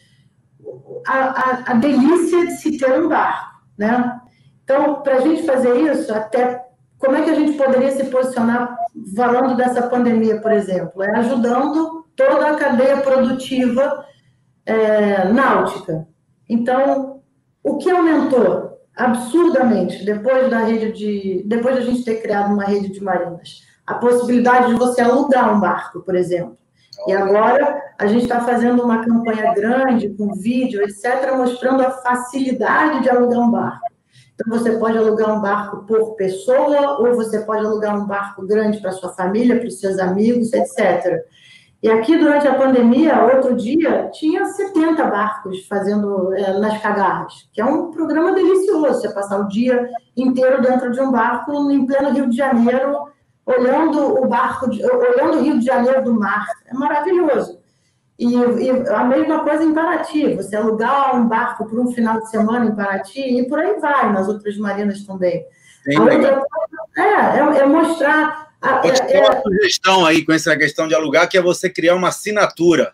a, 1.06 1.18
a, 1.18 1.72
a, 1.72 1.74
delícia 1.74 2.46
de 2.46 2.52
se 2.52 2.76
ter 2.76 3.00
um 3.00 3.08
barco, 3.08 3.62
né? 3.78 4.20
Então, 4.64 5.02
para 5.02 5.16
a 5.16 5.20
gente 5.20 5.44
fazer 5.44 5.76
isso, 5.76 6.12
até 6.12 6.64
como 6.98 7.16
é 7.16 7.22
que 7.22 7.30
a 7.30 7.34
gente 7.34 7.56
poderia 7.56 7.90
se 7.90 8.04
posicionar 8.04 8.76
falando 9.14 9.56
dessa 9.56 9.82
pandemia, 9.88 10.40
por 10.40 10.52
exemplo? 10.52 11.02
É 11.02 11.16
ajudando 11.18 12.06
toda 12.16 12.48
a 12.48 12.56
cadeia 12.56 12.98
produtiva 12.98 14.04
é, 14.64 15.28
náutica. 15.28 16.06
Então, 16.48 17.20
o 17.62 17.76
que 17.76 17.90
aumentou 17.90 18.78
absurdamente 18.96 20.04
depois 20.04 20.48
da 20.50 20.58
rede 20.58 20.92
de, 20.92 21.42
depois 21.46 21.74
da 21.74 21.82
gente 21.82 22.04
ter 22.04 22.22
criado 22.22 22.52
uma 22.52 22.64
rede 22.64 22.88
de 22.88 23.02
marinas, 23.02 23.62
a 23.86 23.94
possibilidade 23.94 24.68
de 24.68 24.78
você 24.78 25.02
alugar 25.02 25.54
um 25.54 25.60
barco, 25.60 26.00
por 26.00 26.14
exemplo. 26.14 26.56
E 27.06 27.12
agora 27.12 27.82
a 27.98 28.06
gente 28.06 28.24
está 28.24 28.40
fazendo 28.40 28.82
uma 28.82 29.04
campanha 29.04 29.52
grande, 29.54 30.08
com 30.10 30.34
vídeo, 30.34 30.82
etc., 30.82 31.34
mostrando 31.36 31.82
a 31.82 31.90
facilidade 31.90 33.02
de 33.02 33.10
alugar 33.10 33.40
um 33.40 33.50
barco. 33.50 33.94
Então, 34.34 34.58
você 34.58 34.72
pode 34.78 34.98
alugar 34.98 35.36
um 35.36 35.40
barco 35.40 35.84
por 35.86 36.16
pessoa, 36.16 36.98
ou 37.00 37.14
você 37.14 37.40
pode 37.40 37.64
alugar 37.64 37.96
um 37.96 38.06
barco 38.06 38.44
grande 38.44 38.80
para 38.80 38.90
sua 38.90 39.12
família, 39.12 39.58
para 39.58 39.68
os 39.68 39.78
seus 39.78 39.98
amigos, 39.98 40.52
etc. 40.52 41.22
E 41.80 41.90
aqui, 41.90 42.16
durante 42.16 42.48
a 42.48 42.54
pandemia, 42.54 43.24
outro 43.24 43.54
dia, 43.54 44.08
tinha 44.12 44.46
70 44.46 45.04
barcos 45.04 45.66
fazendo 45.66 46.34
é, 46.34 46.58
nas 46.58 46.80
cagarras, 46.80 47.48
que 47.52 47.60
é 47.60 47.64
um 47.64 47.90
programa 47.90 48.32
delicioso, 48.32 49.00
você 49.00 49.12
passar 49.12 49.38
o 49.38 49.48
dia 49.48 49.88
inteiro 50.16 50.62
dentro 50.62 50.90
de 50.90 51.00
um 51.00 51.12
barco 51.12 51.70
em 51.70 51.86
pleno 51.86 52.10
Rio 52.10 52.28
de 52.28 52.36
Janeiro, 52.36 53.04
olhando 53.46 54.22
o 54.22 54.26
barco, 54.26 54.70
de, 54.70 54.84
olhando 54.84 55.38
o 55.38 55.42
Rio 55.42 55.58
de 55.58 55.64
Janeiro 55.64 56.02
do 56.02 56.14
mar. 56.14 56.46
É 56.66 56.74
maravilhoso. 56.74 57.58
E, 58.18 58.32
e, 58.32 58.70
a 58.70 59.04
mesma 59.04 59.40
coisa 59.40 59.64
em 59.64 59.74
Paraty, 59.74 60.34
você 60.34 60.54
alugar 60.54 61.16
um 61.16 61.26
barco 61.26 61.66
por 61.66 61.78
um 61.80 61.92
final 61.92 62.20
de 62.20 62.30
semana 62.30 62.66
em 62.66 62.74
Paraty 62.74 63.20
e 63.20 63.48
por 63.48 63.58
aí 63.58 63.78
vai, 63.80 64.12
nas 64.12 64.28
outras 64.28 64.56
marinas 64.56 65.04
também. 65.04 65.44
Outra, 65.98 66.42
é, 66.96 67.02
é, 67.02 67.38
é, 67.58 67.66
mostrar. 67.66 68.52
A, 68.62 68.76
Pode 68.76 69.02
ter 69.06 69.16
é, 69.16 69.20
uma 69.20 69.42
sugestão 69.42 70.06
aí 70.06 70.24
com 70.24 70.32
essa 70.32 70.56
questão 70.56 70.86
de 70.86 70.94
alugar, 70.94 71.28
que 71.28 71.36
é 71.36 71.42
você 71.42 71.68
criar 71.68 71.94
uma 71.96 72.08
assinatura, 72.08 72.92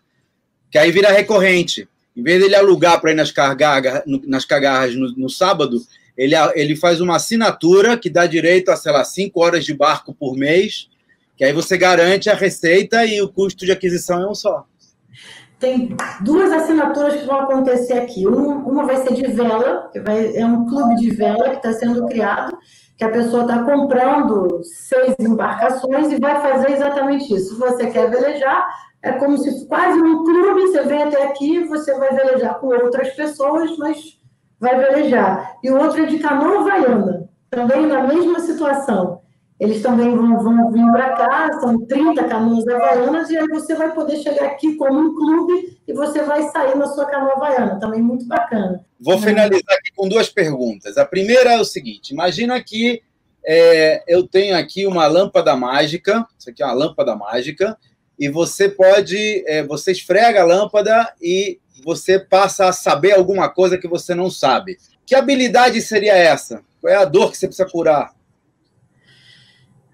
que 0.71 0.79
aí 0.79 0.91
vira 0.91 1.13
recorrente. 1.13 1.89
Em 2.17 2.23
vez 2.23 2.43
dele 2.43 2.57
alugar 2.57 3.01
para 3.01 3.13
ir 3.13 3.15
nas, 3.15 3.31
cargarras, 3.31 4.03
nas 4.27 4.45
cagarras 4.45 4.97
no, 4.97 5.13
no 5.17 5.31
sábado, 5.31 5.79
ele, 6.21 6.35
ele 6.55 6.77
faz 6.77 7.01
uma 7.01 7.17
assinatura 7.17 7.97
que 7.97 8.11
dá 8.11 8.27
direito 8.27 8.71
a, 8.71 8.77
sei 8.77 8.93
lá, 8.93 9.03
cinco 9.03 9.43
horas 9.43 9.65
de 9.65 9.73
barco 9.73 10.13
por 10.13 10.37
mês, 10.37 10.91
que 11.35 11.43
aí 11.43 11.51
você 11.51 11.79
garante 11.79 12.29
a 12.29 12.35
receita 12.35 13.07
e 13.07 13.23
o 13.23 13.33
custo 13.33 13.65
de 13.65 13.73
aquisição 13.73 14.23
é 14.23 14.29
um 14.29 14.35
só. 14.35 14.67
Tem 15.59 15.97
duas 16.21 16.53
assinaturas 16.53 17.17
que 17.17 17.27
vão 17.27 17.41
acontecer 17.41 17.95
aqui. 17.95 18.29
Um, 18.29 18.59
uma 18.69 18.85
vai 18.85 18.99
ser 18.99 19.15
de 19.15 19.29
vela, 19.29 19.89
que 19.91 20.01
vai, 20.01 20.37
é 20.37 20.45
um 20.45 20.67
clube 20.67 20.97
de 20.97 21.09
vela 21.11 21.49
que 21.51 21.57
está 21.57 21.73
sendo 21.73 22.05
criado, 22.07 22.55
que 22.99 23.05
a 23.05 23.11
pessoa 23.11 23.43
está 23.43 23.63
comprando 23.63 24.61
seis 24.63 25.15
embarcações 25.19 26.13
e 26.13 26.21
vai 26.21 26.39
fazer 26.43 26.73
exatamente 26.73 27.35
isso. 27.35 27.55
Se 27.55 27.59
você 27.59 27.87
quer 27.87 28.11
velejar, 28.11 28.69
é 29.03 29.13
como 29.13 29.39
se 29.39 29.67
quase 29.69 29.99
um 29.99 30.23
clube, 30.23 30.67
você 30.67 30.83
vem 30.83 31.03
até 31.03 31.29
aqui, 31.29 31.65
você 31.65 31.95
vai 31.99 32.15
velejar 32.15 32.59
com 32.59 32.67
outras 32.67 33.09
pessoas, 33.15 33.75
mas 33.79 34.20
vai 34.61 34.79
velejar. 34.79 35.57
E 35.63 35.71
o 35.71 35.79
outro 35.79 36.03
é 36.03 36.07
de 36.07 36.19
canoa 36.19 36.61
havaiana, 36.61 37.29
também 37.49 37.87
na 37.87 38.07
mesma 38.07 38.39
situação. 38.41 39.23
Eles 39.59 39.83
também 39.83 40.15
vão, 40.17 40.43
vão 40.43 40.73
vir 40.73 40.91
para 40.91 41.17
cá, 41.17 41.61
são 41.61 41.85
30 41.87 42.25
canoas 42.25 42.67
havaianas, 42.67 43.29
e 43.29 43.37
aí 43.37 43.47
você 43.49 43.75
vai 43.75 43.93
poder 43.93 44.17
chegar 44.17 44.47
aqui 44.47 44.75
como 44.77 44.99
um 44.99 45.15
clube 45.15 45.79
e 45.87 45.93
você 45.93 46.23
vai 46.23 46.45
sair 46.45 46.77
na 46.77 46.87
sua 46.87 47.05
canoa 47.05 47.35
havaiana, 47.35 47.79
também 47.79 48.01
muito 48.01 48.27
bacana. 48.27 48.83
Vou 48.99 49.19
finalizar 49.19 49.77
aqui 49.79 49.93
com 49.95 50.09
duas 50.09 50.31
perguntas. 50.31 50.97
A 50.97 51.05
primeira 51.05 51.53
é 51.53 51.61
o 51.61 51.65
seguinte: 51.65 52.13
imagina 52.13 52.63
que 52.63 53.03
é, 53.45 54.03
eu 54.07 54.27
tenho 54.27 54.57
aqui 54.57 54.87
uma 54.87 55.07
lâmpada 55.07 55.55
mágica, 55.55 56.27
isso 56.39 56.49
aqui 56.49 56.63
é 56.63 56.67
uma 56.67 56.75
lâmpada 56.75 57.15
mágica, 57.15 57.77
e 58.19 58.31
você 58.31 58.69
pode, 58.69 59.45
é, 59.47 59.63
você 59.63 59.93
esfrega 59.93 60.41
a 60.41 60.47
lâmpada 60.47 61.13
e 61.21 61.59
você 61.85 62.19
passa 62.19 62.69
a 62.69 62.73
saber 62.73 63.13
alguma 63.13 63.49
coisa 63.49 63.79
que 63.79 63.89
você 63.89 64.15
não 64.15 64.31
sabe. 64.31 64.79
Que 65.07 65.15
habilidade 65.15 65.81
seria 65.81 66.17
essa? 66.17 66.63
Qual 66.81 66.93
é 66.93 66.97
a 66.97 67.05
dor 67.05 67.31
que 67.31 67.39
você 67.39 67.47
precisa 67.47 67.69
curar? 67.69 68.15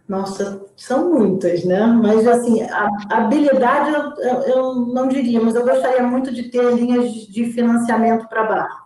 Nossa, 0.09 0.65
são 0.77 1.11
muitas, 1.11 1.65
né? 1.65 1.85
Mas, 1.85 2.27
assim, 2.29 2.63
a 2.63 2.89
habilidade 3.11 3.91
eu, 4.19 4.41
eu 4.43 4.75
não 4.75 5.09
diria, 5.09 5.41
mas 5.41 5.57
eu 5.57 5.65
gostaria 5.65 6.03
muito 6.03 6.33
de 6.33 6.45
ter 6.45 6.63
linhas 6.75 7.13
de 7.13 7.53
financiamento 7.53 8.29
para 8.29 8.45
barco. 8.45 8.86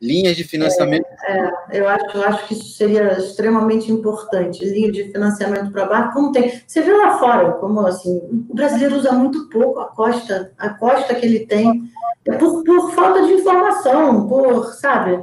Linhas 0.00 0.34
de 0.34 0.44
financiamento? 0.44 1.04
É, 1.26 1.52
é, 1.72 1.80
eu, 1.80 1.86
acho, 1.86 2.16
eu 2.16 2.22
acho 2.24 2.48
que 2.48 2.54
isso 2.54 2.70
seria 2.76 3.18
extremamente 3.18 3.92
importante. 3.92 4.64
Linha 4.64 4.90
de 4.90 5.04
financiamento 5.12 5.70
para 5.70 5.84
barco, 5.84 6.14
como 6.14 6.32
tem. 6.32 6.58
Você 6.66 6.80
vê 6.80 6.92
lá 6.92 7.18
fora, 7.18 7.52
como 7.52 7.86
assim, 7.86 8.16
o 8.48 8.54
brasileiro 8.54 8.96
usa 8.96 9.12
muito 9.12 9.48
pouco 9.50 9.78
a 9.78 9.86
costa, 9.86 10.52
a 10.56 10.70
costa 10.70 11.14
que 11.14 11.26
ele 11.26 11.40
tem 11.40 11.90
é 12.26 12.36
por, 12.36 12.64
por 12.64 12.94
falta 12.94 13.26
de 13.26 13.32
informação, 13.34 14.26
por, 14.26 14.72
sabe, 14.74 15.22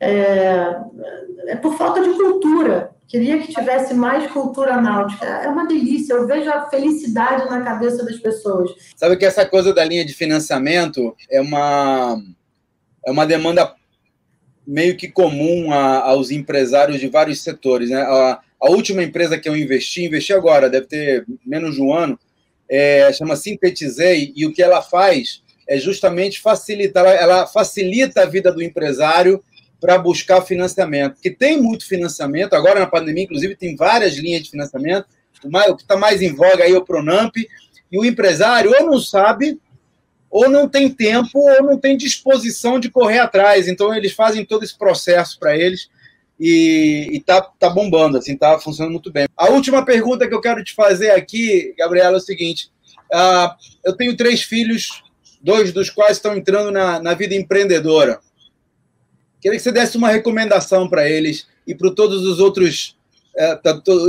é, 0.00 0.76
é 1.46 1.56
por 1.56 1.76
falta 1.76 2.02
de 2.02 2.10
cultura. 2.10 2.90
Queria 3.06 3.40
que 3.40 3.52
tivesse 3.52 3.92
mais 3.92 4.30
cultura 4.30 4.80
náutica. 4.80 5.26
É 5.26 5.48
uma 5.48 5.66
delícia, 5.66 6.14
eu 6.14 6.26
vejo 6.26 6.48
a 6.48 6.68
felicidade 6.68 7.50
na 7.50 7.60
cabeça 7.60 8.04
das 8.04 8.16
pessoas. 8.18 8.70
Sabe 8.94 9.16
que 9.16 9.24
essa 9.24 9.44
coisa 9.44 9.74
da 9.74 9.84
linha 9.84 10.04
de 10.04 10.14
financiamento 10.14 11.14
é 11.28 11.40
uma, 11.40 12.22
é 13.04 13.10
uma 13.10 13.26
demanda 13.26 13.74
meio 14.70 14.96
que 14.96 15.08
comum 15.08 15.72
a, 15.72 15.98
aos 15.98 16.30
empresários 16.30 17.00
de 17.00 17.08
vários 17.08 17.42
setores. 17.42 17.90
Né? 17.90 18.00
A, 18.00 18.40
a, 18.60 18.70
última 18.70 19.02
empresa 19.02 19.36
que 19.36 19.48
eu 19.48 19.56
investi, 19.56 20.04
investi 20.04 20.32
agora, 20.32 20.70
deve 20.70 20.86
ter 20.86 21.26
menos 21.44 21.74
de 21.74 21.82
um 21.82 21.92
ano, 21.92 22.18
é, 22.68 23.12
chama 23.12 23.34
Sintetizei, 23.34 24.32
e 24.36 24.46
o 24.46 24.52
que 24.52 24.62
ela 24.62 24.80
faz 24.80 25.42
é 25.68 25.76
justamente 25.76 26.40
facilitar, 26.40 27.04
ela 27.04 27.48
facilita 27.48 28.22
a 28.22 28.26
vida 28.26 28.52
do 28.52 28.62
empresário 28.62 29.42
para 29.80 29.98
buscar 29.98 30.42
financiamento, 30.42 31.14
porque 31.14 31.30
tem 31.30 31.60
muito 31.60 31.86
financiamento, 31.86 32.54
agora 32.54 32.78
na 32.78 32.86
pandemia, 32.86 33.24
inclusive, 33.24 33.56
tem 33.56 33.74
várias 33.74 34.14
linhas 34.14 34.42
de 34.42 34.50
financiamento, 34.50 35.06
o 35.42 35.76
que 35.76 35.82
está 35.82 35.96
mais 35.96 36.22
em 36.22 36.32
voga 36.34 36.64
aí 36.64 36.72
é 36.72 36.76
o 36.76 36.84
Pronamp, 36.84 37.34
e 37.36 37.98
o 37.98 38.04
empresário 38.04 38.72
ou 38.78 38.86
não 38.86 39.00
sabe, 39.00 39.58
ou 40.30 40.48
não 40.48 40.68
tem 40.68 40.88
tempo, 40.88 41.38
ou 41.38 41.62
não 41.62 41.78
tem 41.78 41.96
disposição 41.96 42.78
de 42.78 42.88
correr 42.88 43.18
atrás, 43.18 43.66
então 43.66 43.94
eles 43.94 44.12
fazem 44.12 44.44
todo 44.44 44.62
esse 44.62 44.76
processo 44.76 45.38
para 45.38 45.56
eles, 45.56 45.88
e, 46.38 47.10
está 47.12 47.42
tá 47.42 47.68
bombando, 47.68 48.16
assim, 48.16 48.36
tá 48.36 48.58
funcionando 48.58 48.92
muito 48.92 49.12
bem. 49.12 49.26
A 49.36 49.50
última 49.50 49.84
pergunta 49.84 50.26
que 50.26 50.34
eu 50.34 50.40
quero 50.40 50.64
te 50.64 50.74
fazer 50.74 51.10
aqui, 51.10 51.74
Gabriela, 51.76 52.16
é 52.16 52.18
o 52.18 52.20
seguinte, 52.20 52.70
uh, 53.12 53.54
eu 53.84 53.94
tenho 53.94 54.16
três 54.16 54.42
filhos 54.42 55.02
dois 55.40 55.72
dos 55.72 55.88
quais 55.88 56.16
estão 56.16 56.36
entrando 56.36 56.70
na, 56.70 57.00
na 57.00 57.14
vida 57.14 57.34
empreendedora. 57.34 58.20
Queria 59.40 59.56
que 59.56 59.62
você 59.62 59.72
desse 59.72 59.96
uma 59.96 60.10
recomendação 60.10 60.88
para 60.88 61.08
eles 61.08 61.46
e 61.66 61.74
para 61.74 61.90
todos 61.92 62.26
os 62.26 62.38
outros 62.38 62.96
é, 63.36 63.58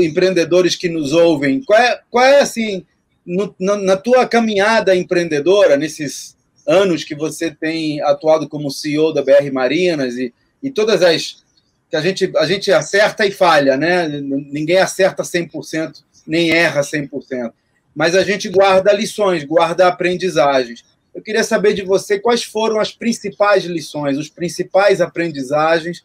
empreendedores 0.02 0.76
que 0.76 0.90
nos 0.90 1.14
ouvem. 1.14 1.64
Qual 1.64 1.80
é, 1.80 2.02
qual 2.10 2.26
é 2.26 2.42
assim, 2.42 2.86
no, 3.26 3.56
na, 3.60 3.78
na 3.78 3.98
tua 3.98 4.28
caminhada 4.28 4.96
empreendedora, 4.96 5.78
nesses 5.78 6.36
anos 6.68 7.04
que 7.04 7.16
você 7.16 7.52
tem 7.52 8.02
atuado 8.02 8.48
como 8.48 8.72
CEO 8.72 9.14
da 9.14 9.24
BR 9.24 9.52
Marinas 9.52 10.16
e, 10.16 10.34
e 10.62 10.70
todas 10.70 11.02
as 11.02 11.42
que 11.90 11.96
a 11.98 12.02
gente, 12.02 12.32
a 12.38 12.46
gente 12.46 12.72
acerta 12.72 13.26
e 13.26 13.32
falha, 13.32 13.76
né? 13.76 14.08
Ninguém 14.08 14.78
acerta 14.78 15.24
100%, 15.24 16.04
nem 16.26 16.52
erra 16.52 16.80
100%. 16.80 17.52
Mas 17.94 18.16
a 18.16 18.24
gente 18.24 18.48
guarda 18.48 18.94
lições, 18.94 19.44
guarda 19.44 19.88
aprendizagens. 19.88 20.86
Eu 21.14 21.22
queria 21.22 21.44
saber 21.44 21.74
de 21.74 21.84
você 21.84 22.18
quais 22.18 22.46
foram 22.46 22.80
as 22.80 22.94
principais 22.94 23.66
lições, 23.66 24.18
os 24.18 24.30
principais 24.30 25.02
aprendizagens, 25.02 26.02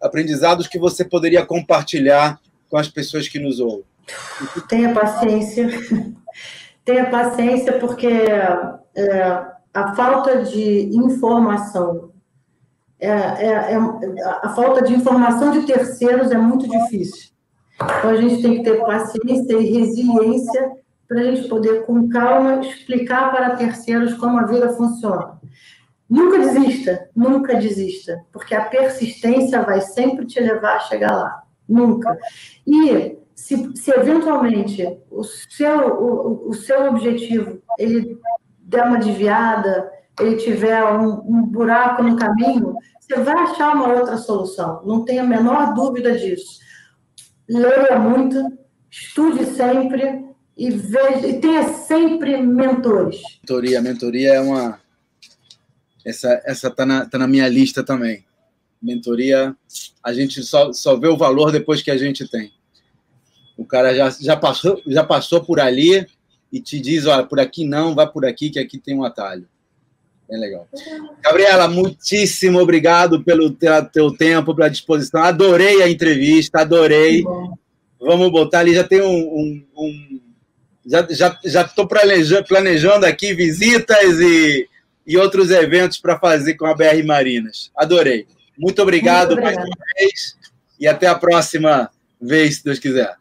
aprendizados 0.00 0.66
que 0.66 0.78
você 0.78 1.04
poderia 1.04 1.44
compartilhar 1.44 2.40
com 2.70 2.78
as 2.78 2.88
pessoas 2.88 3.28
que 3.28 3.38
nos 3.38 3.60
ouvem. 3.60 3.84
Tenha 4.68 4.92
paciência, 4.92 5.68
tenha 6.84 7.10
paciência, 7.10 7.78
porque 7.78 8.06
é, 8.06 9.46
a 9.74 9.94
falta 9.94 10.42
de 10.42 10.94
informação, 10.96 12.10
é, 13.00 13.08
é, 13.08 13.74
é, 13.74 13.76
a 14.42 14.48
falta 14.54 14.82
de 14.82 14.94
informação 14.94 15.52
de 15.52 15.62
terceiros 15.62 16.30
é 16.30 16.38
muito 16.38 16.68
difícil. 16.68 17.30
Então, 17.74 18.10
a 18.10 18.16
gente 18.16 18.42
tem 18.42 18.56
que 18.56 18.64
ter 18.64 18.80
paciência 18.80 19.52
e 19.54 19.70
resiliência 19.70 20.72
para 21.06 21.20
a 21.20 21.24
gente 21.24 21.48
poder, 21.48 21.86
com 21.86 22.08
calma, 22.08 22.60
explicar 22.60 23.30
para 23.30 23.56
terceiros 23.56 24.14
como 24.14 24.38
a 24.38 24.46
vida 24.46 24.70
funciona. 24.70 25.38
Nunca 26.08 26.38
desista, 26.38 27.08
nunca 27.14 27.54
desista, 27.54 28.24
porque 28.32 28.54
a 28.54 28.64
persistência 28.64 29.62
vai 29.62 29.80
sempre 29.80 30.26
te 30.26 30.40
levar 30.40 30.76
a 30.76 30.80
chegar 30.80 31.14
lá. 31.14 31.42
Nunca. 31.68 32.16
E 32.66 33.18
se, 33.38 33.70
se 33.76 33.92
eventualmente 33.92 34.84
o 35.08 35.22
seu, 35.22 35.86
o, 35.94 36.48
o 36.48 36.54
seu 36.54 36.88
objetivo 36.88 37.62
ele 37.78 38.18
der 38.58 38.82
uma 38.82 38.98
desviada, 38.98 39.88
ele 40.18 40.34
tiver 40.36 40.84
um, 40.84 41.20
um 41.20 41.42
buraco 41.46 42.02
no 42.02 42.16
caminho, 42.16 42.74
você 43.00 43.14
vai 43.20 43.36
achar 43.44 43.76
uma 43.76 43.94
outra 43.94 44.18
solução. 44.18 44.82
Não 44.84 45.04
tenha 45.04 45.22
a 45.22 45.26
menor 45.26 45.72
dúvida 45.72 46.18
disso. 46.18 46.58
Leia 47.48 47.96
muito, 48.00 48.58
estude 48.90 49.46
sempre 49.46 50.24
e, 50.56 50.70
veja, 50.70 51.28
e 51.28 51.40
tenha 51.40 51.68
sempre 51.68 52.42
mentores. 52.42 53.22
Mentoria, 53.40 53.80
mentoria 53.80 54.34
é 54.34 54.40
uma. 54.40 54.80
Essa 56.04 56.42
essa 56.44 56.70
tá 56.72 56.84
na, 56.84 57.06
tá 57.06 57.16
na 57.16 57.28
minha 57.28 57.48
lista 57.48 57.84
também. 57.84 58.26
Mentoria, 58.82 59.56
a 60.02 60.12
gente 60.12 60.42
só, 60.42 60.72
só 60.72 60.96
vê 60.96 61.06
o 61.06 61.16
valor 61.16 61.52
depois 61.52 61.80
que 61.80 61.90
a 61.92 61.96
gente 61.96 62.28
tem. 62.28 62.57
O 63.58 63.64
cara 63.64 63.92
já, 63.92 64.08
já, 64.08 64.36
passou, 64.36 64.80
já 64.86 65.02
passou 65.02 65.42
por 65.42 65.58
ali 65.58 66.06
e 66.52 66.60
te 66.60 66.78
diz: 66.78 67.06
olha, 67.06 67.24
por 67.24 67.40
aqui 67.40 67.66
não, 67.66 67.92
vai 67.92 68.06
por 68.06 68.24
aqui, 68.24 68.50
que 68.50 68.60
aqui 68.60 68.78
tem 68.78 68.94
um 68.94 69.02
atalho. 69.02 69.48
Bem 70.30 70.38
legal. 70.38 70.68
Gabriela, 71.20 71.66
muitíssimo 71.66 72.60
obrigado 72.60 73.24
pelo 73.24 73.50
teu 73.50 74.12
tempo, 74.16 74.54
pela 74.54 74.68
disposição. 74.68 75.22
Adorei 75.22 75.82
a 75.82 75.90
entrevista, 75.90 76.60
adorei. 76.60 77.24
Vamos 78.00 78.30
botar 78.30 78.60
ali, 78.60 78.74
já 78.74 78.84
tem 78.84 79.02
um. 79.02 79.08
um, 79.08 79.64
um 79.76 80.20
já 80.86 81.00
estou 81.00 81.16
já, 81.16 81.38
já 81.44 81.64
planejando, 81.86 82.46
planejando 82.46 83.06
aqui 83.06 83.34
visitas 83.34 84.20
e, 84.20 84.68
e 85.06 85.18
outros 85.18 85.50
eventos 85.50 85.98
para 85.98 86.18
fazer 86.18 86.54
com 86.54 86.64
a 86.64 86.74
BR 86.74 87.04
Marinas. 87.04 87.70
Adorei. 87.76 88.26
Muito 88.56 88.80
obrigado 88.80 89.30
Muito 89.30 89.42
mais 89.42 89.56
uma 89.56 89.76
vez 89.98 90.36
e 90.78 90.86
até 90.86 91.06
a 91.06 91.14
próxima 91.14 91.90
vez, 92.20 92.56
se 92.56 92.64
Deus 92.64 92.78
quiser. 92.78 93.16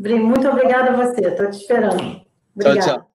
Muito 0.00 0.48
obrigada 0.48 0.90
a 0.90 0.96
você, 0.96 1.20
estou 1.20 1.50
te 1.50 1.58
esperando. 1.58 2.22
Obrigada. 2.54 2.80
Tchau, 2.80 2.98
tchau. 2.98 3.09